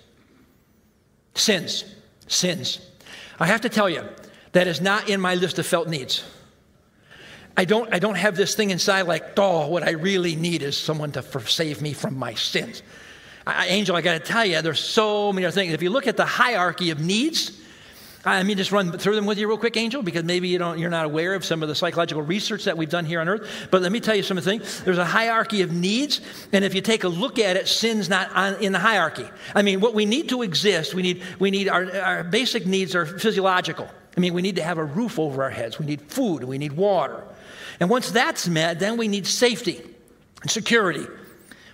[1.35, 1.85] Sins.
[2.27, 2.81] Sins.
[3.41, 4.05] I have to tell you,
[4.53, 6.25] that is not in my list of felt needs.
[7.57, 10.77] I don't, I don't have this thing inside like, oh, what I really need is
[10.77, 12.83] someone to save me from my sins.
[13.47, 15.73] I, Angel, I got to tell you, there's so many other things.
[15.73, 17.62] If you look at the hierarchy of needs,
[18.25, 20.79] I mean, just run through them with you real quick, Angel, because maybe you don't,
[20.79, 23.51] you're not aware of some of the psychological research that we've done here on earth.
[23.71, 24.63] But let me tell you something.
[24.85, 26.21] There's a hierarchy of needs,
[26.53, 29.29] and if you take a look at it, sin's not on, in the hierarchy.
[29.57, 32.95] I mean, what we need to exist, we need, we need our, our basic needs
[32.95, 33.89] are physiological.
[34.17, 35.81] I mean, we need to have a roof over our heads.
[35.81, 36.45] We need food.
[36.45, 37.25] We need water.
[37.81, 39.81] And once that's met, then we need safety
[40.43, 41.07] and security.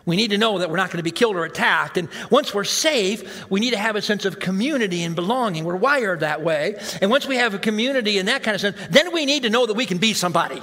[0.08, 1.98] We need to know that we're not going to be killed or attacked.
[1.98, 5.64] And once we're safe, we need to have a sense of community and belonging.
[5.64, 6.76] We're wired that way.
[7.02, 9.50] And once we have a community in that kind of sense, then we need to
[9.50, 10.62] know that we can be somebody.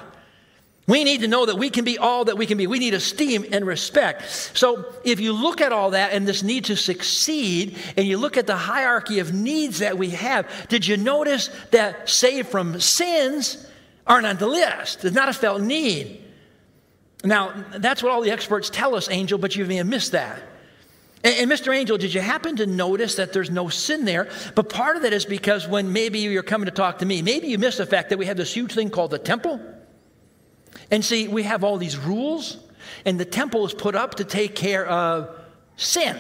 [0.87, 2.65] We need to know that we can be all that we can be.
[2.65, 4.23] We need esteem and respect.
[4.57, 8.37] So, if you look at all that and this need to succeed, and you look
[8.37, 13.63] at the hierarchy of needs that we have, did you notice that saved from sins
[14.07, 15.05] aren't on the list?
[15.05, 16.24] It's not a felt need.
[17.25, 20.41] Now, that's what all the experts tell us, Angel, but you may have missed that.
[21.23, 21.75] And, Mr.
[21.75, 24.29] Angel, did you happen to notice that there's no sin there?
[24.53, 27.47] But part of that is because when maybe you're coming to talk to me, maybe
[27.47, 29.59] you missed the fact that we have this huge thing called the temple.
[30.91, 32.59] And see, we have all these rules,
[33.05, 35.35] and the temple is put up to take care of
[35.77, 36.15] sin.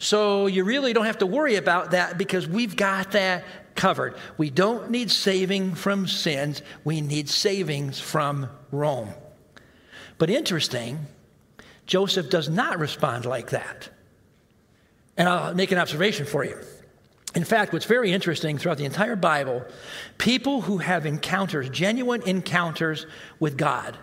[0.00, 3.44] So you really don't have to worry about that because we've got that
[3.76, 4.16] covered.
[4.38, 9.14] We don't need saving from sins, we need savings from Rome.
[10.20, 11.06] But interesting,
[11.86, 13.88] Joseph does not respond like that.
[15.16, 16.58] And I'll make an observation for you.
[17.34, 19.64] In fact, what's very interesting throughout the entire Bible,
[20.18, 23.06] people who have encounters, genuine encounters
[23.38, 23.96] with God,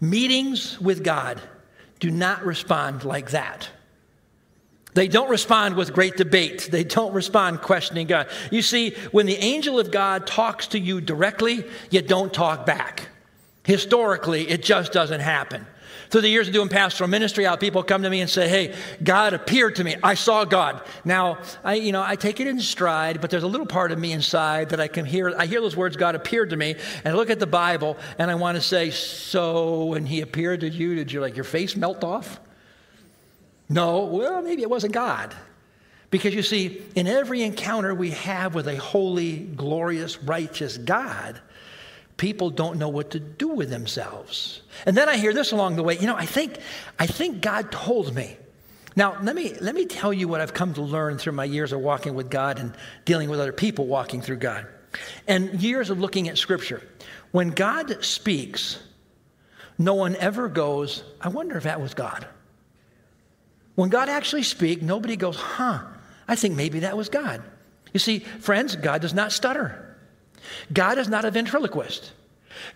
[0.00, 1.40] meetings with God,
[1.98, 3.68] do not respond like that.
[4.94, 6.68] They don't respond with great debate.
[6.70, 8.28] They don't respond questioning God.
[8.52, 13.08] You see, when the angel of God talks to you directly, you don't talk back.
[13.66, 15.66] Historically, it just doesn't happen.
[16.08, 18.74] Through the years of doing pastoral ministry, how people come to me and say, "Hey,
[19.02, 19.96] God appeared to me.
[20.04, 23.48] I saw God." Now, I, you know, I take it in stride, but there's a
[23.48, 25.34] little part of me inside that I can hear.
[25.36, 28.30] I hear those words, "God appeared to me," and I look at the Bible, and
[28.30, 31.74] I want to say, "So, when He appeared to you, did you like your face
[31.74, 32.38] melt off?"
[33.68, 34.04] No.
[34.04, 35.34] Well, maybe it wasn't God.
[36.10, 41.40] Because you see, in every encounter we have with a holy, glorious, righteous God,
[42.16, 44.62] people don't know what to do with themselves.
[44.86, 46.58] And then I hear this along the way, you know, I think
[46.98, 48.36] I think God told me.
[48.94, 51.72] Now, let me let me tell you what I've come to learn through my years
[51.72, 52.74] of walking with God and
[53.04, 54.66] dealing with other people walking through God.
[55.26, 56.82] And years of looking at scripture.
[57.32, 58.78] When God speaks,
[59.76, 62.26] no one ever goes, I wonder if that was God.
[63.74, 65.80] When God actually speaks, nobody goes, huh,
[66.26, 67.42] I think maybe that was God.
[67.92, 69.85] You see, friends, God does not stutter.
[70.72, 72.12] God is not a ventriloquist.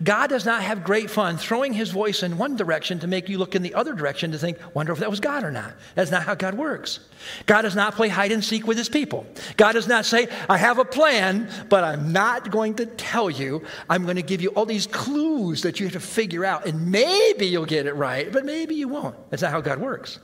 [0.02, 3.38] God does not have great fun throwing his voice in one direction to make you
[3.38, 5.72] look in the other direction to think, wonder if that was God or not.
[5.94, 7.00] That's not how God works.
[7.46, 9.26] God does not play hide and seek with his people.
[9.56, 13.64] God does not say, I have a plan, but I'm not going to tell you.
[13.88, 16.90] I'm going to give you all these clues that you have to figure out, and
[16.90, 19.16] maybe you'll get it right, but maybe you won't.
[19.30, 20.18] That's not how God works.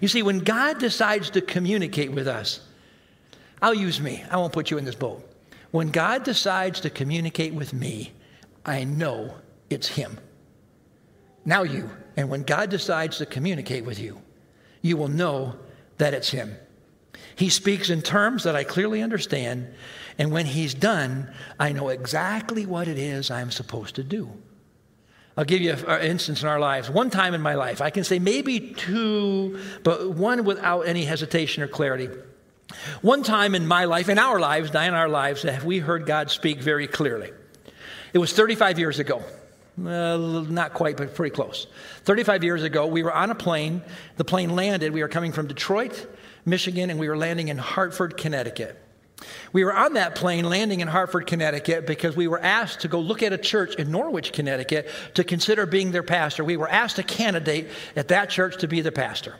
[0.00, 2.60] You see, when God decides to communicate with us,
[3.62, 4.24] I'll use me.
[4.30, 5.29] I won't put you in this boat.
[5.70, 8.12] When God decides to communicate with me,
[8.64, 9.34] I know
[9.68, 10.18] it's Him.
[11.44, 11.90] Now you.
[12.16, 14.20] And when God decides to communicate with you,
[14.82, 15.56] you will know
[15.98, 16.56] that it's Him.
[17.36, 19.72] He speaks in terms that I clearly understand.
[20.18, 24.30] And when He's done, I know exactly what it is I'm supposed to do.
[25.36, 26.90] I'll give you an instance in our lives.
[26.90, 31.62] One time in my life, I can say maybe two, but one without any hesitation
[31.62, 32.08] or clarity.
[33.02, 36.30] One time in my life, in our lives, in our lives, have we heard God
[36.30, 37.30] speak very clearly.
[38.12, 39.22] It was 35 years ago.
[39.78, 41.66] Uh, not quite, but pretty close.
[42.04, 43.82] 35 years ago, we were on a plane.
[44.16, 44.92] The plane landed.
[44.92, 46.06] We were coming from Detroit,
[46.44, 48.78] Michigan, and we were landing in Hartford, Connecticut.
[49.52, 53.00] We were on that plane landing in Hartford, Connecticut, because we were asked to go
[53.00, 56.44] look at a church in Norwich, Connecticut, to consider being their pastor.
[56.44, 59.36] We were asked to candidate at that church to be the pastor.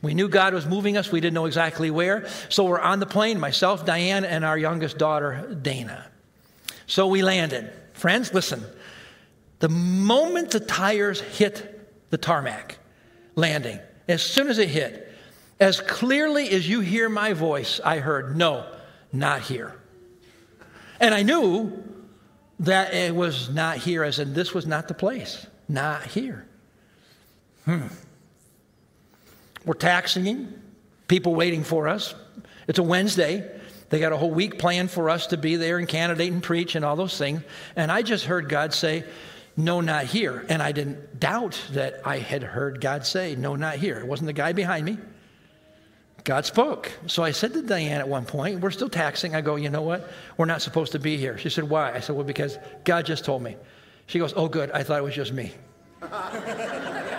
[0.00, 1.10] We knew God was moving us.
[1.10, 2.28] We didn't know exactly where.
[2.48, 6.06] So we're on the plane, myself, Diane, and our youngest daughter, Dana.
[6.86, 7.72] So we landed.
[7.94, 8.64] Friends, listen.
[9.58, 12.78] The moment the tires hit the tarmac,
[13.34, 15.12] landing, as soon as it hit,
[15.58, 18.64] as clearly as you hear my voice, I heard, No,
[19.12, 19.74] not here.
[21.00, 21.84] And I knew
[22.60, 25.46] that it was not here, as in this was not the place.
[25.68, 26.46] Not here.
[27.64, 27.88] Hmm.
[29.64, 30.52] We're taxiing,
[31.08, 32.14] people waiting for us.
[32.66, 33.50] It's a Wednesday.
[33.90, 36.74] They got a whole week planned for us to be there and candidate and preach
[36.74, 37.42] and all those things.
[37.74, 39.04] And I just heard God say,
[39.56, 40.44] No, not here.
[40.48, 43.98] And I didn't doubt that I had heard God say, No, not here.
[43.98, 44.98] It wasn't the guy behind me.
[46.24, 46.92] God spoke.
[47.06, 49.34] So I said to Diane at one point, We're still taxing.
[49.34, 50.10] I go, You know what?
[50.36, 51.38] We're not supposed to be here.
[51.38, 51.92] She said, Why?
[51.92, 53.56] I said, Well, because God just told me.
[54.06, 54.70] She goes, Oh, good.
[54.72, 55.52] I thought it was just me.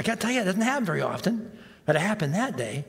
[0.00, 2.86] I got to tell you, it doesn't happen very often, but it happened that day.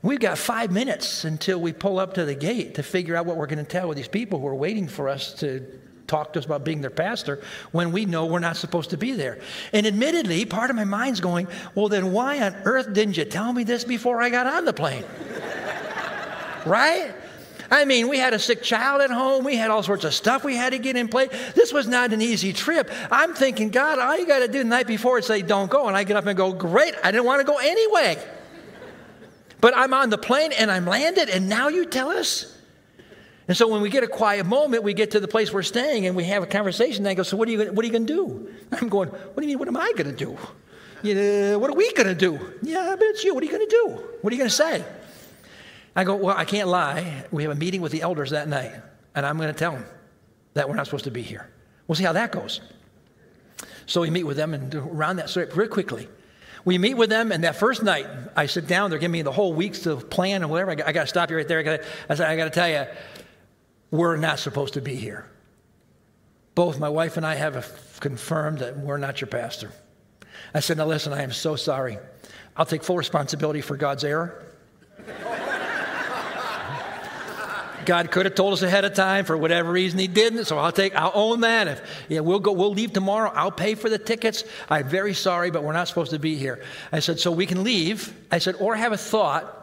[0.00, 3.36] We've got five minutes until we pull up to the gate to figure out what
[3.36, 6.38] we're going to tell with these people who are waiting for us to talk to
[6.38, 9.38] us about being their pastor when we know we're not supposed to be there.
[9.74, 13.52] And admittedly, part of my mind's going, well, then why on earth didn't you tell
[13.52, 15.04] me this before I got on the plane?
[16.64, 17.12] right?
[17.70, 19.44] I mean, we had a sick child at home.
[19.44, 21.30] We had all sorts of stuff we had to get in place.
[21.54, 22.90] This was not an easy trip.
[23.10, 25.86] I'm thinking, God, all you got to do the night before is say, don't go.
[25.86, 26.94] And I get up and go, great.
[27.04, 28.18] I didn't want to go anyway.
[29.60, 32.56] But I'm on the plane and I'm landed, and now you tell us?
[33.46, 36.06] And so when we get a quiet moment, we get to the place we're staying
[36.06, 37.04] and we have a conversation.
[37.04, 38.48] And I go, So what are you, you going to do?
[38.72, 40.38] I'm going, What do you mean, what am I going to do?
[41.02, 42.38] Know, what are we going to do?
[42.62, 43.34] Yeah, but it's you.
[43.34, 44.02] What are you going to do?
[44.20, 44.84] What are you going to say?
[45.94, 47.24] I go, Well, I can't lie.
[47.30, 48.72] We have a meeting with the elders that night,
[49.14, 49.84] and I'm going to tell them
[50.54, 51.50] that we're not supposed to be here.
[51.86, 52.60] We'll see how that goes.
[53.86, 56.08] So we meet with them and around that story real quickly.
[56.64, 58.90] We meet with them, and that first night, I sit down.
[58.90, 60.70] They're giving me the whole week's to plan and whatever.
[60.70, 61.58] I got, I got to stop you right there.
[61.58, 62.84] I got, I said, I got to tell you,
[63.90, 65.26] we're not supposed to be here.
[66.54, 69.72] Both my wife and I have confirmed that we're not your pastor.
[70.52, 71.98] I said, Now listen, I am so sorry.
[72.56, 74.44] I'll take full responsibility for God's error.
[77.84, 80.72] God could have told us ahead of time for whatever reason he didn't, so I'll
[80.72, 81.68] take I'll own that.
[81.68, 83.30] If yeah, we'll go we'll leave tomorrow.
[83.34, 84.44] I'll pay for the tickets.
[84.68, 86.62] I'm very sorry, but we're not supposed to be here.
[86.92, 88.14] I said, so we can leave.
[88.30, 89.56] I said, or have a thought.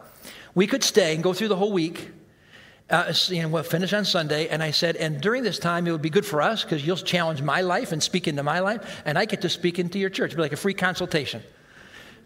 [0.54, 2.10] We could stay and go through the whole week.
[2.90, 4.48] Uh, you know, we'll finish on Sunday.
[4.48, 6.96] And I said, and during this time, it would be good for us because you'll
[6.96, 10.10] challenge my life and speak into my life, and I get to speak into your
[10.10, 10.28] church.
[10.28, 11.42] It'd be like a free consultation.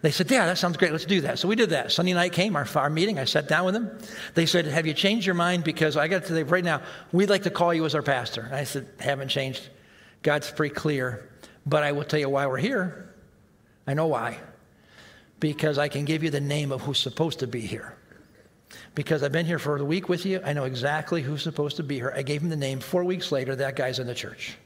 [0.03, 0.92] They said, Yeah, that sounds great.
[0.92, 1.38] Let's do that.
[1.38, 1.92] So we did that.
[1.92, 3.18] Sunday night came, our, our meeting.
[3.18, 3.98] I sat down with them.
[4.34, 5.64] They said, Have you changed your mind?
[5.64, 6.82] Because I got to say, right now,
[7.12, 8.42] we'd like to call you as our pastor.
[8.42, 9.68] And I said, Haven't changed.
[10.22, 11.28] God's pretty clear.
[11.64, 13.14] But I will tell you why we're here.
[13.86, 14.38] I know why.
[15.38, 17.96] Because I can give you the name of who's supposed to be here.
[18.94, 21.82] Because I've been here for a week with you, I know exactly who's supposed to
[21.82, 22.12] be here.
[22.14, 22.80] I gave him the name.
[22.80, 24.57] Four weeks later, that guy's in the church.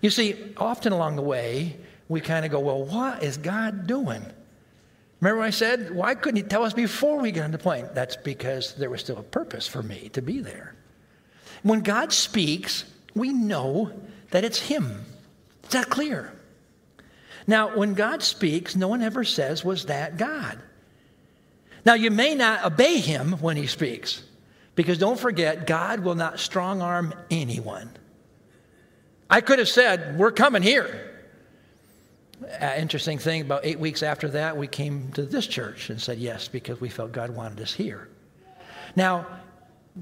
[0.00, 1.76] You see, often along the way,
[2.12, 4.24] we kind of go, well, what is God doing?
[5.20, 7.86] Remember I said, why couldn't he tell us before we got on the plane?
[7.94, 10.74] That's because there was still a purpose for me to be there.
[11.62, 12.84] When God speaks,
[13.14, 13.92] we know
[14.30, 15.04] that it's him.
[15.64, 16.32] Is that clear?
[17.46, 20.58] Now, when God speaks, no one ever says, was that God?
[21.84, 24.22] Now, you may not obey him when he speaks,
[24.74, 27.90] because don't forget, God will not strong arm anyone.
[29.28, 31.11] I could have said, We're coming here.
[32.60, 36.18] Uh, interesting thing about eight weeks after that, we came to this church and said
[36.18, 38.08] yes because we felt God wanted us here.
[38.96, 39.26] Now,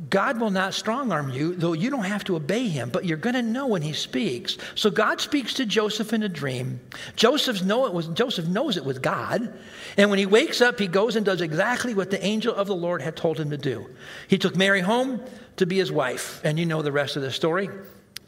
[0.09, 3.19] God will not strong arm you, though you don't have to obey him, but you're
[3.19, 4.57] going to know when he speaks.
[4.77, 6.81] So God speaks to Joseph in a dream.
[7.17, 9.53] Joseph, know it was, Joseph knows it was God.
[9.97, 12.75] And when he wakes up, he goes and does exactly what the angel of the
[12.75, 13.91] Lord had told him to do.
[14.29, 15.21] He took Mary home
[15.57, 16.41] to be his wife.
[16.45, 17.69] And you know the rest of the story.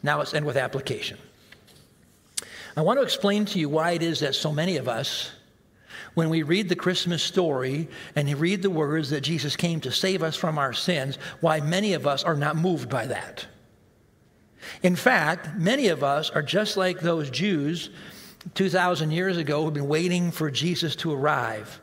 [0.01, 1.17] Now let's end with application.
[2.75, 5.31] I want to explain to you why it is that so many of us,
[6.15, 10.23] when we read the Christmas story and read the words that Jesus came to save
[10.23, 13.45] us from our sins, why many of us are not moved by that.
[14.81, 17.89] In fact, many of us are just like those Jews
[18.55, 21.79] 2,000 years ago who've been waiting for Jesus to arrive.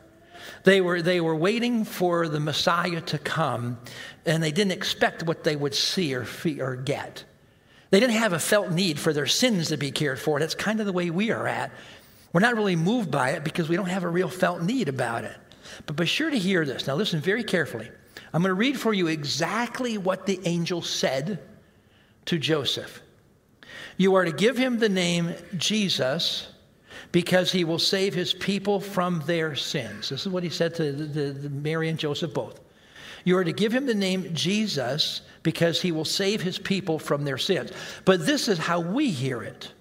[0.63, 3.79] They were, they were waiting for the Messiah to come,
[4.25, 7.23] and they didn't expect what they would see or, feel or get.
[7.91, 10.39] They didn't have a felt need for their sins to be cared for.
[10.39, 11.71] That's kind of the way we are at.
[12.33, 15.25] We're not really moved by it because we don't have a real felt need about
[15.25, 15.35] it.
[15.85, 16.87] But be sure to hear this.
[16.87, 17.89] Now, listen very carefully.
[18.33, 21.39] I'm going to read for you exactly what the angel said
[22.25, 23.01] to Joseph.
[23.97, 26.47] You are to give him the name Jesus
[27.11, 30.07] because he will save his people from their sins.
[30.07, 32.60] This is what he said to the, the, the Mary and Joseph both.
[33.23, 37.23] You are to give him the name Jesus because he will save his people from
[37.23, 37.71] their sins.
[38.05, 39.71] But this is how we hear it.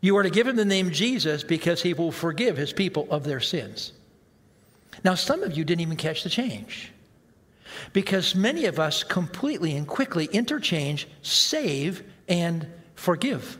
[0.00, 3.24] You are to give him the name Jesus because he will forgive his people of
[3.24, 3.92] their sins.
[5.04, 6.92] Now, some of you didn't even catch the change
[7.92, 13.58] because many of us completely and quickly interchange save and forgive.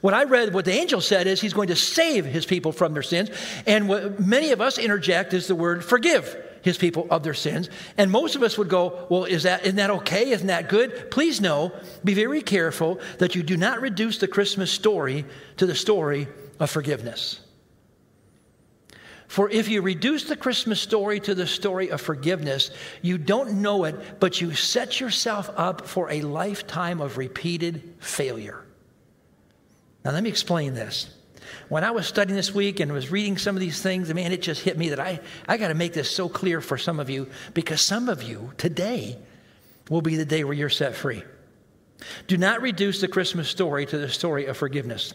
[0.00, 2.94] What I read, what the angel said is he's going to save his people from
[2.94, 3.30] their sins.
[3.66, 7.68] And what many of us interject is the word forgive his people of their sins.
[7.98, 10.30] And most of us would go, Well, is that, isn't that okay?
[10.30, 11.10] Isn't that good?
[11.10, 11.72] Please know,
[12.04, 15.24] be very careful that you do not reduce the Christmas story
[15.58, 17.40] to the story of forgiveness.
[19.32, 23.84] For if you reduce the Christmas story to the story of forgiveness, you don't know
[23.84, 28.62] it, but you set yourself up for a lifetime of repeated failure.
[30.04, 31.08] Now, let me explain this.
[31.72, 34.42] When I was studying this week and was reading some of these things, man, it
[34.42, 37.08] just hit me that I, I got to make this so clear for some of
[37.08, 39.16] you because some of you today
[39.88, 41.22] will be the day where you're set free.
[42.26, 45.14] Do not reduce the Christmas story to the story of forgiveness.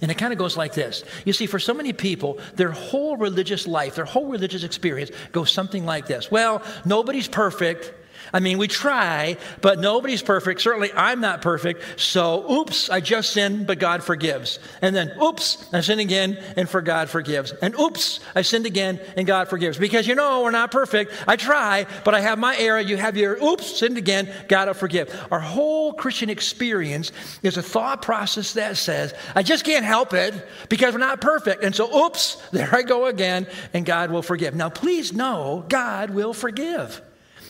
[0.00, 1.02] And it kind of goes like this.
[1.24, 5.50] You see, for so many people, their whole religious life, their whole religious experience goes
[5.50, 6.30] something like this.
[6.30, 7.92] Well, nobody's perfect,
[8.32, 10.60] I mean, we try, but nobody's perfect.
[10.60, 11.82] Certainly, I'm not perfect.
[12.00, 14.58] So, oops, I just sinned, but God forgives.
[14.82, 17.52] And then, oops, I sin again, and for God forgives.
[17.52, 19.78] And oops, I sinned again, and God forgives.
[19.78, 21.12] Because you know we're not perfect.
[21.26, 22.80] I try, but I have my error.
[22.80, 25.26] You have your oops, sinned again, God will forgive.
[25.30, 27.12] Our whole Christian experience
[27.42, 30.34] is a thought process that says, I just can't help it
[30.68, 31.64] because we're not perfect.
[31.64, 34.54] And so, oops, there I go again, and God will forgive.
[34.54, 37.02] Now, please know God will forgive.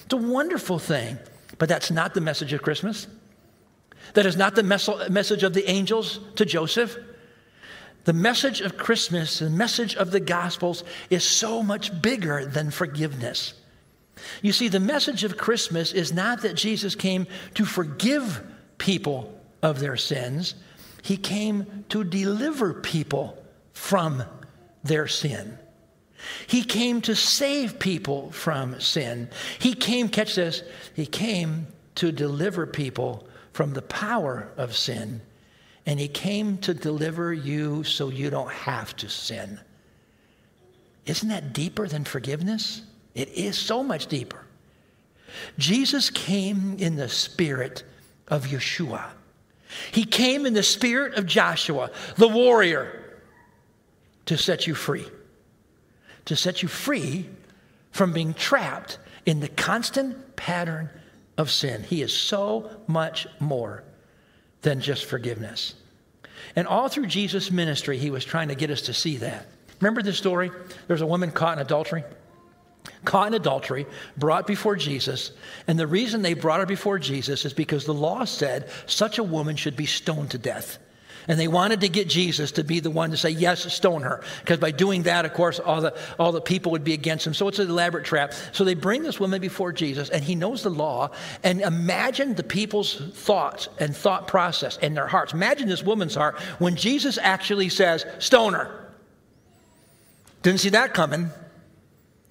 [0.09, 1.18] It's a wonderful thing.
[1.59, 3.06] But that's not the message of Christmas.
[4.14, 6.96] That is not the mes- message of the angels to Joseph.
[8.04, 13.52] The message of Christmas, the message of the Gospels, is so much bigger than forgiveness.
[14.40, 18.42] You see, the message of Christmas is not that Jesus came to forgive
[18.78, 20.54] people of their sins,
[21.02, 23.36] He came to deliver people
[23.74, 24.22] from
[24.82, 25.59] their sin.
[26.46, 29.30] He came to save people from sin.
[29.58, 30.62] He came, catch this,
[30.94, 31.66] he came
[31.96, 35.20] to deliver people from the power of sin.
[35.86, 39.58] And he came to deliver you so you don't have to sin.
[41.06, 42.82] Isn't that deeper than forgiveness?
[43.14, 44.44] It is so much deeper.
[45.56, 47.84] Jesus came in the spirit
[48.28, 49.04] of Yeshua.
[49.92, 53.04] He came in the spirit of Joshua, the warrior,
[54.26, 55.06] to set you free
[56.29, 57.26] to set you free
[57.91, 60.91] from being trapped in the constant pattern
[61.39, 61.83] of sin.
[61.83, 63.83] He is so much more
[64.61, 65.74] than just forgiveness.
[66.55, 69.47] And all through Jesus' ministry, he was trying to get us to see that.
[69.81, 70.51] Remember the story?
[70.87, 72.05] There's a woman caught in adultery.
[73.07, 73.87] Caught in adultery,
[74.18, 75.33] brought before Jesus.
[75.66, 79.24] And the reason they brought her before Jesus is because the law said such a
[79.24, 80.79] woman should be stoned to death.
[81.29, 84.22] And they wanted to get Jesus to be the one to say, yes, stone her.
[84.41, 87.35] Because by doing that, of course, all the, all the people would be against him.
[87.35, 88.33] So it's an elaborate trap.
[88.53, 91.11] So they bring this woman before Jesus, and he knows the law.
[91.45, 95.35] And imagine the people's thoughts and thought process and their hearts.
[95.35, 98.91] Imagine this woman's heart when Jesus actually says, stone her.
[100.43, 101.29] Didn't see that coming.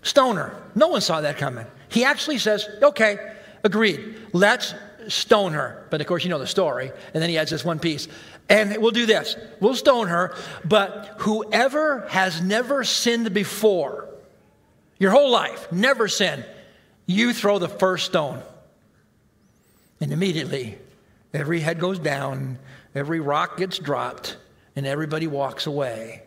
[0.02, 0.56] Stone her.
[0.74, 1.68] No one saw that coming.
[1.90, 3.34] He actually says, okay,
[3.64, 4.18] agreed.
[4.34, 4.74] Let's
[5.08, 5.86] stone her.
[5.90, 6.92] But of course, you know the story.
[7.14, 8.08] And then he adds this one piece.
[8.50, 14.08] And we'll do this we'll stone her, but whoever has never sinned before,
[15.00, 16.46] your whole life, never sinned,
[17.06, 18.42] you throw the first stone.
[20.00, 20.78] And immediately,
[21.34, 22.60] every head goes down,
[22.94, 24.38] every rock gets dropped,
[24.76, 26.24] and everybody walks away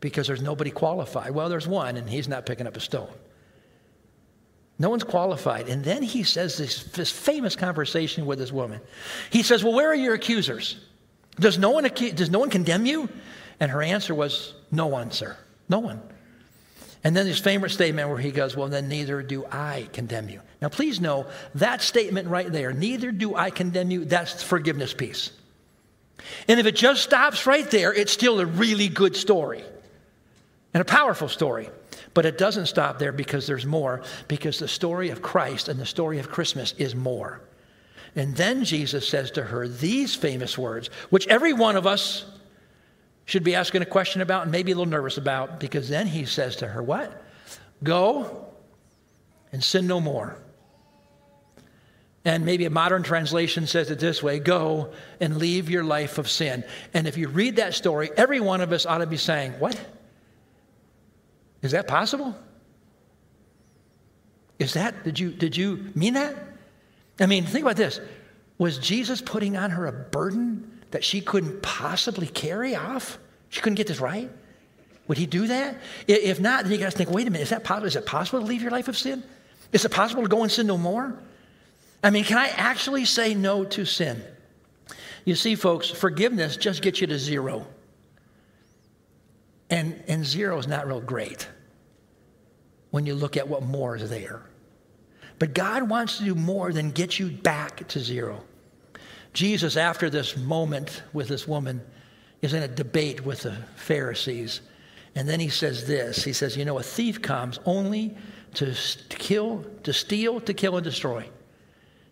[0.00, 1.32] because there's nobody qualified.
[1.32, 3.12] Well, there's one, and he's not picking up a stone.
[4.78, 5.68] No one's qualified.
[5.68, 8.80] And then he says this, this famous conversation with this woman.
[9.30, 10.76] He says, Well, where are your accusers?
[11.38, 13.08] Does no, one, does no one condemn you?
[13.60, 15.36] And her answer was, No one, sir.
[15.68, 16.02] No one.
[17.04, 20.40] And then this famous statement where he goes, Well, then neither do I condemn you.
[20.60, 21.26] Now, please know
[21.56, 25.30] that statement right there, neither do I condemn you, that's the forgiveness piece.
[26.46, 29.64] And if it just stops right there, it's still a really good story
[30.74, 31.68] and a powerful story.
[32.14, 35.86] But it doesn't stop there because there's more, because the story of Christ and the
[35.86, 37.40] story of Christmas is more.
[38.14, 42.26] And then Jesus says to her these famous words, which every one of us
[43.24, 46.26] should be asking a question about and maybe a little nervous about, because then he
[46.26, 47.22] says to her, What?
[47.82, 48.46] Go
[49.52, 50.36] and sin no more.
[52.24, 56.28] And maybe a modern translation says it this way go and leave your life of
[56.28, 56.64] sin.
[56.94, 59.78] And if you read that story, every one of us ought to be saying, What?
[61.62, 62.36] Is that possible?
[64.58, 66.36] Is that, did you, did you mean that?
[67.22, 68.00] I mean, think about this.
[68.58, 73.18] Was Jesus putting on her a burden that she couldn't possibly carry off?
[73.48, 74.30] She couldn't get this right?
[75.08, 75.76] Would he do that?
[76.06, 77.86] If not, then you guys think, wait a minute, is that possible?
[77.86, 79.22] Is it possible to leave your life of sin?
[79.72, 81.18] Is it possible to go and sin no more?
[82.04, 84.22] I mean, can I actually say no to sin?
[85.24, 87.66] You see, folks, forgiveness just gets you to zero.
[89.70, 91.48] And, and zero is not real great
[92.90, 94.42] when you look at what more is there.
[95.42, 98.44] But God wants to do more than get you back to zero.
[99.32, 101.80] Jesus, after this moment with this woman,
[102.42, 104.60] is in a debate with the Pharisees.
[105.16, 108.16] And then he says this He says, You know, a thief comes only
[108.54, 108.72] to
[109.08, 111.28] kill, to steal, to kill, and destroy.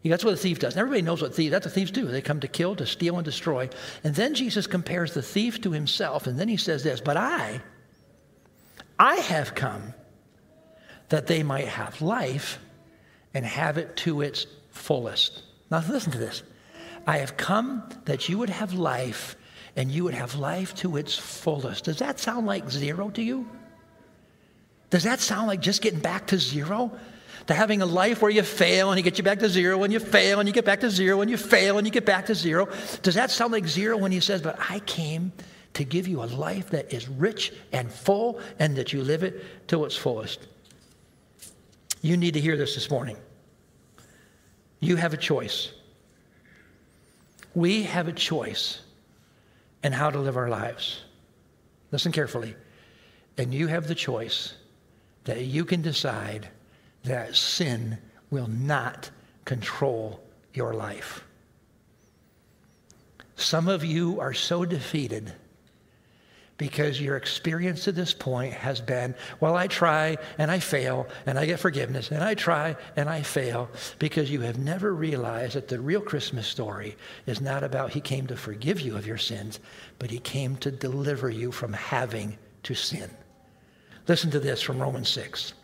[0.05, 0.73] That's what a thief does.
[0.73, 2.07] And everybody knows what thieves, that's what thieves do.
[2.07, 3.71] They come to kill, to steal, and destroy.
[4.03, 6.27] And then Jesus compares the thief to himself.
[6.27, 7.61] And then he says this, But I,
[8.99, 9.95] I have come
[11.11, 12.59] that they might have life
[13.35, 15.43] and have it to its fullest.
[15.71, 16.43] Now, listen to this.
[17.07, 19.37] I have come that you would have life
[19.77, 21.85] and you would have life to its fullest.
[21.85, 23.49] Does that sound like zero to you?
[24.91, 26.93] Does that sound like just getting back to zero?
[27.47, 29.93] to having a life where you fail and you get you back to zero and
[29.93, 32.27] you fail and you get back to zero and you fail and you get back
[32.27, 32.69] to zero?
[33.03, 35.33] Does that sound like zero when he says, But I came
[35.75, 39.69] to give you a life that is rich and full and that you live it
[39.69, 40.47] to its fullest?
[42.01, 43.17] You need to hear this this morning.
[44.81, 45.73] You have a choice.
[47.55, 48.81] We have a choice
[49.83, 51.03] in how to live our lives.
[51.91, 52.55] Listen carefully.
[53.37, 54.55] And you have the choice
[55.25, 56.49] that you can decide
[57.05, 57.99] that sin
[58.31, 59.11] will not
[59.45, 60.21] control
[60.55, 61.25] your life.
[63.37, 65.33] Some of you are so defeated
[66.61, 71.39] because your experience to this point has been, well, I try and I fail and
[71.39, 75.69] I get forgiveness and I try and I fail because you have never realized that
[75.69, 79.59] the real Christmas story is not about He came to forgive you of your sins,
[79.99, 83.09] but He came to deliver you from having to sin.
[84.07, 85.55] Listen to this from Romans 6.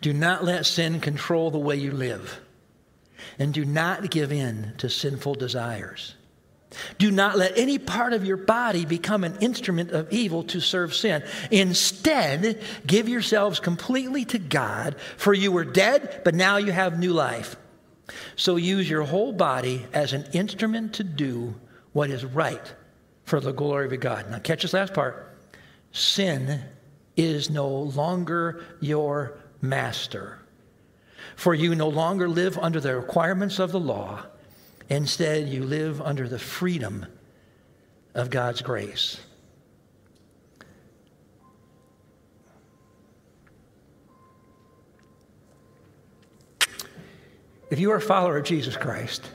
[0.00, 2.40] Do not let sin control the way you live,
[3.38, 6.16] and do not give in to sinful desires.
[6.98, 10.94] Do not let any part of your body become an instrument of evil to serve
[10.94, 11.22] sin.
[11.50, 17.12] Instead, give yourselves completely to God, for you were dead, but now you have new
[17.12, 17.56] life.
[18.36, 21.54] So use your whole body as an instrument to do
[21.92, 22.74] what is right
[23.24, 24.30] for the glory of God.
[24.30, 25.36] Now, catch this last part.
[25.92, 26.62] Sin
[27.16, 30.38] is no longer your master,
[31.34, 34.24] for you no longer live under the requirements of the law
[34.88, 37.06] Instead, you live under the freedom
[38.14, 39.20] of God's grace.
[47.70, 49.30] If you are a follower of Jesus Christ,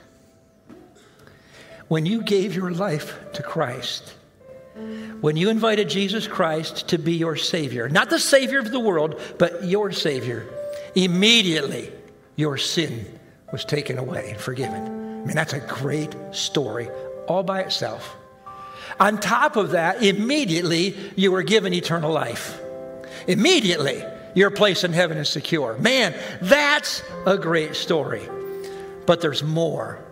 [1.88, 4.16] when you gave your life to Christ,
[5.22, 9.22] when you invited Jesus Christ to be your Savior, not the Savior of the world,
[9.38, 10.48] but your Savior,
[10.96, 11.92] immediately
[12.36, 13.20] your sin
[13.52, 15.03] was taken away and forgiven.
[15.24, 16.90] I mean, that's a great story
[17.28, 18.18] all by itself.
[19.00, 22.60] On top of that, immediately you were given eternal life.
[23.28, 24.04] Immediately,
[24.36, 25.78] your place in heaven is secure.
[25.78, 28.28] Man, that's a great story.
[29.06, 30.04] But there's more.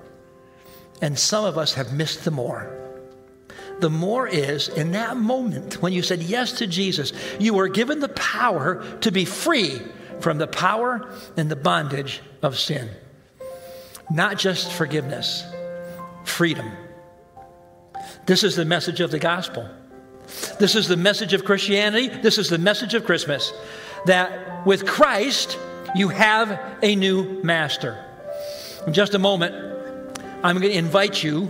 [1.01, 2.71] And some of us have missed the more.
[3.79, 7.99] The more is in that moment when you said yes to Jesus, you were given
[7.99, 9.81] the power to be free
[10.19, 12.89] from the power and the bondage of sin.
[14.11, 15.45] Not just forgiveness,
[16.25, 16.69] freedom.
[18.25, 19.69] This is the message of the gospel.
[20.59, 22.09] This is the message of Christianity.
[22.09, 23.53] This is the message of Christmas
[24.05, 25.57] that with Christ,
[25.95, 28.03] you have a new master.
[28.85, 29.55] In just a moment,
[30.43, 31.49] I'm going to invite you,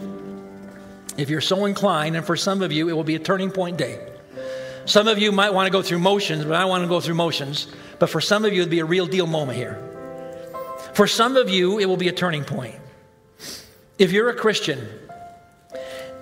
[1.18, 3.78] if you're so inclined, and for some of you, it will be a turning point
[3.78, 4.08] day.
[4.86, 7.16] Some of you might want to go through motions, but I want to go through
[7.16, 7.68] motions.
[7.98, 9.91] But for some of you, it'll be a real deal moment here.
[10.94, 12.76] For some of you, it will be a turning point.
[13.98, 14.88] If you're a Christian,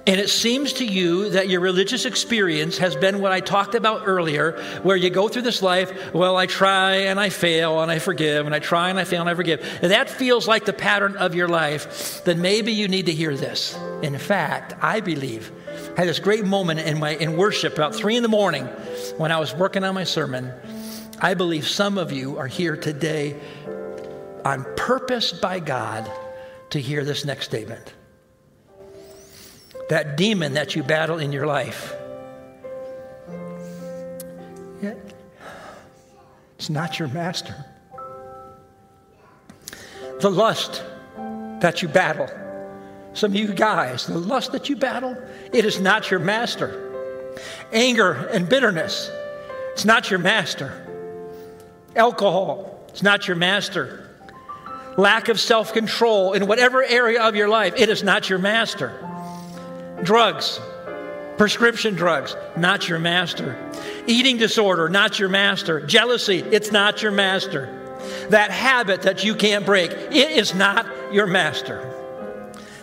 [0.05, 4.07] and it seems to you that your religious experience has been what I talked about
[4.07, 7.99] earlier, where you go through this life, well, I try and I fail and I
[7.99, 9.61] forgive, and I try and I fail and I forgive.
[9.81, 13.35] And that feels like the pattern of your life, then maybe you need to hear
[13.35, 13.77] this.
[14.01, 15.51] In fact, I believe,
[15.95, 18.65] I had this great moment in, my, in worship about three in the morning
[19.17, 20.51] when I was working on my sermon.
[21.21, 23.39] I believe some of you are here today
[24.75, 26.11] purpose by God
[26.71, 27.93] to hear this next statement.
[29.89, 31.95] That demon that you battle in your life,
[36.57, 37.55] it's not your master.
[40.19, 40.83] The lust
[41.61, 42.29] that you battle,
[43.13, 45.17] some of you guys, the lust that you battle,
[45.53, 46.85] it is not your master.
[47.71, 49.09] Anger and bitterness,
[49.71, 50.85] it's not your master.
[51.95, 54.08] Alcohol, it's not your master
[54.99, 58.93] lack of self control in whatever area of your life, it is not your master.
[60.03, 60.59] Drugs,
[61.37, 63.57] prescription drugs, not your master.
[64.07, 65.79] Eating disorder, not your master.
[65.85, 67.75] Jealousy, it's not your master.
[68.29, 71.95] That habit that you can't break, it is not your master.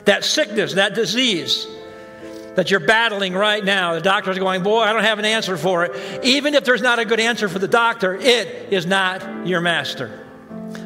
[0.05, 1.67] That sickness, that disease
[2.55, 5.85] that you're battling right now, the doctor's going, Boy, I don't have an answer for
[5.85, 6.25] it.
[6.25, 10.26] Even if there's not a good answer for the doctor, it is not your master.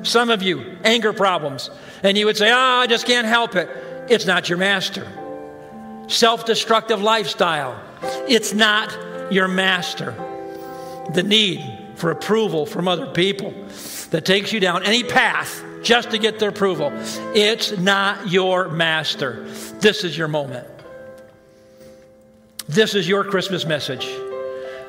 [0.02, 1.70] Some of you, anger problems,
[2.02, 3.68] and you would say, Oh, I just can't help it.
[4.08, 5.06] It's not your master.
[6.08, 7.80] Self destructive lifestyle,
[8.28, 10.14] it's not your master.
[11.14, 13.52] The need for approval from other people
[14.10, 16.90] that takes you down any path just to get their approval,
[17.34, 19.44] it's not your master.
[19.80, 20.66] This is your moment.
[22.68, 24.06] This is your Christmas message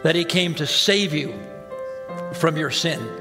[0.04, 1.34] that He came to save you
[2.34, 3.21] from your sin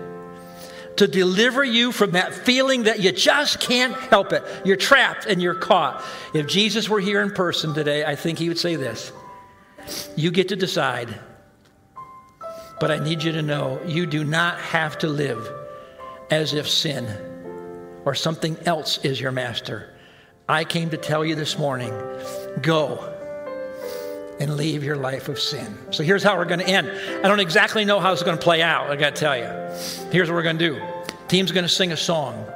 [1.01, 4.45] to deliver you from that feeling that you just can't help it.
[4.67, 6.05] You're trapped and you're caught.
[6.35, 9.11] If Jesus were here in person today, I think he would say this
[10.15, 11.19] You get to decide,
[12.81, 15.51] but I need you to know you do not have to live
[16.31, 17.07] as if sin
[18.05, 19.89] or something else is your master.
[20.51, 21.95] I came to tell you this morning
[22.61, 23.17] go
[24.39, 25.79] and leave your life of sin.
[25.93, 26.91] So here's how we're going to end.
[27.25, 30.11] I don't exactly know how it's going to play out, I got to tell you.
[30.13, 30.90] Here's what we're going to do
[31.31, 32.47] team's going to sing a song.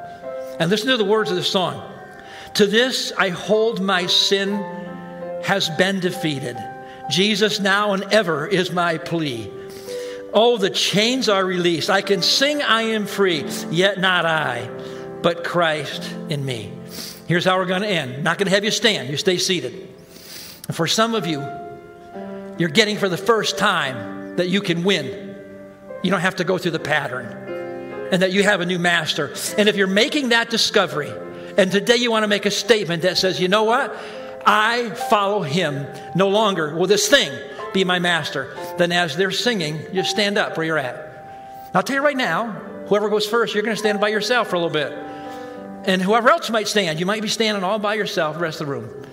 [0.58, 1.90] And listen to the words of the song.
[2.54, 4.52] To this I hold my sin
[5.44, 6.56] has been defeated.
[7.10, 9.50] Jesus now and ever is my plea.
[10.32, 11.90] Oh, the chains are released.
[11.90, 14.68] I can sing, I am free, yet not I,
[15.22, 16.72] but Christ in me.
[17.26, 18.24] Here's how we're going to end.
[18.24, 19.72] Not going to have you stand, you stay seated.
[20.66, 21.40] And for some of you,
[22.58, 25.36] you're getting for the first time that you can win.
[26.02, 27.26] You don't have to go through the pattern,
[28.12, 29.32] and that you have a new master.
[29.58, 31.12] And if you're making that discovery,
[31.56, 33.94] and today you want to make a statement that says, you know what?
[34.46, 35.86] I follow him.
[36.14, 37.32] No longer will this thing
[37.72, 38.56] be my master.
[38.78, 41.70] Then, as they're singing, you stand up where you're at.
[41.74, 42.52] I'll tell you right now,
[42.86, 44.92] whoever goes first, you're going to stand by yourself for a little bit.
[45.86, 48.66] And whoever else might stand, you might be standing all by yourself the rest of
[48.66, 49.06] the room.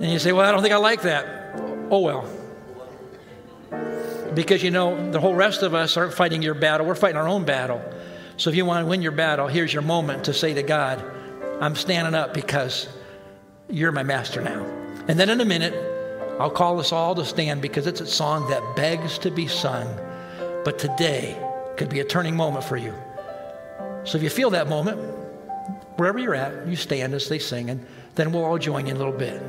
[0.00, 1.54] And you say, Well, I don't think I like that.
[1.90, 2.30] Oh, well.
[4.34, 7.28] Because you know, the whole rest of us aren't fighting your battle, we're fighting our
[7.28, 7.82] own battle.
[8.36, 11.02] So if you want to win your battle, here's your moment to say to God,
[11.60, 12.88] I'm standing up because
[13.68, 14.64] you're my master now.
[15.08, 15.74] And then in a minute,
[16.38, 19.86] I'll call us all to stand because it's a song that begs to be sung.
[20.64, 21.34] But today
[21.78, 22.92] could be a turning moment for you.
[24.04, 24.98] So if you feel that moment,
[25.96, 28.96] wherever you're at, you stand as they sing, and then we'll all join you in
[28.96, 29.40] a little bit.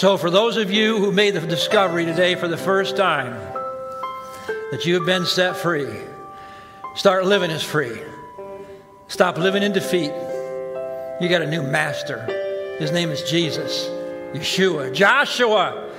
[0.00, 3.34] So, for those of you who made the discovery today for the first time
[4.70, 5.94] that you have been set free,
[6.94, 8.00] start living as free.
[9.08, 10.10] Stop living in defeat.
[11.20, 12.24] You got a new master.
[12.78, 13.88] His name is Jesus,
[14.32, 15.92] Yeshua, Joshua.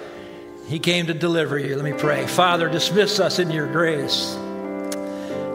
[0.65, 1.75] He came to deliver you.
[1.75, 2.25] Let me pray.
[2.25, 4.35] Father, dismiss us in your grace.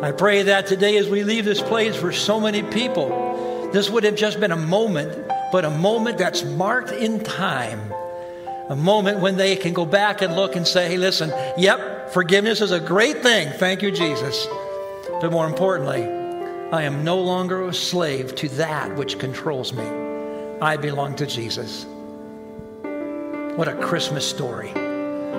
[0.02, 4.04] I pray that today, as we leave this place for so many people, this would
[4.04, 7.92] have just been a moment, but a moment that's marked in time.
[8.68, 12.60] A moment when they can go back and look and say, hey, listen, yep, forgiveness
[12.60, 13.48] is a great thing.
[13.58, 14.48] Thank you, Jesus.
[15.20, 16.02] But more importantly,
[16.72, 19.84] I am no longer a slave to that which controls me.
[20.60, 21.86] I belong to Jesus.
[23.56, 24.72] What a Christmas story.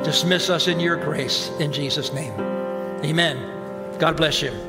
[0.03, 2.33] Dismiss us in your grace in Jesus' name.
[3.03, 3.99] Amen.
[3.99, 4.66] God bless you.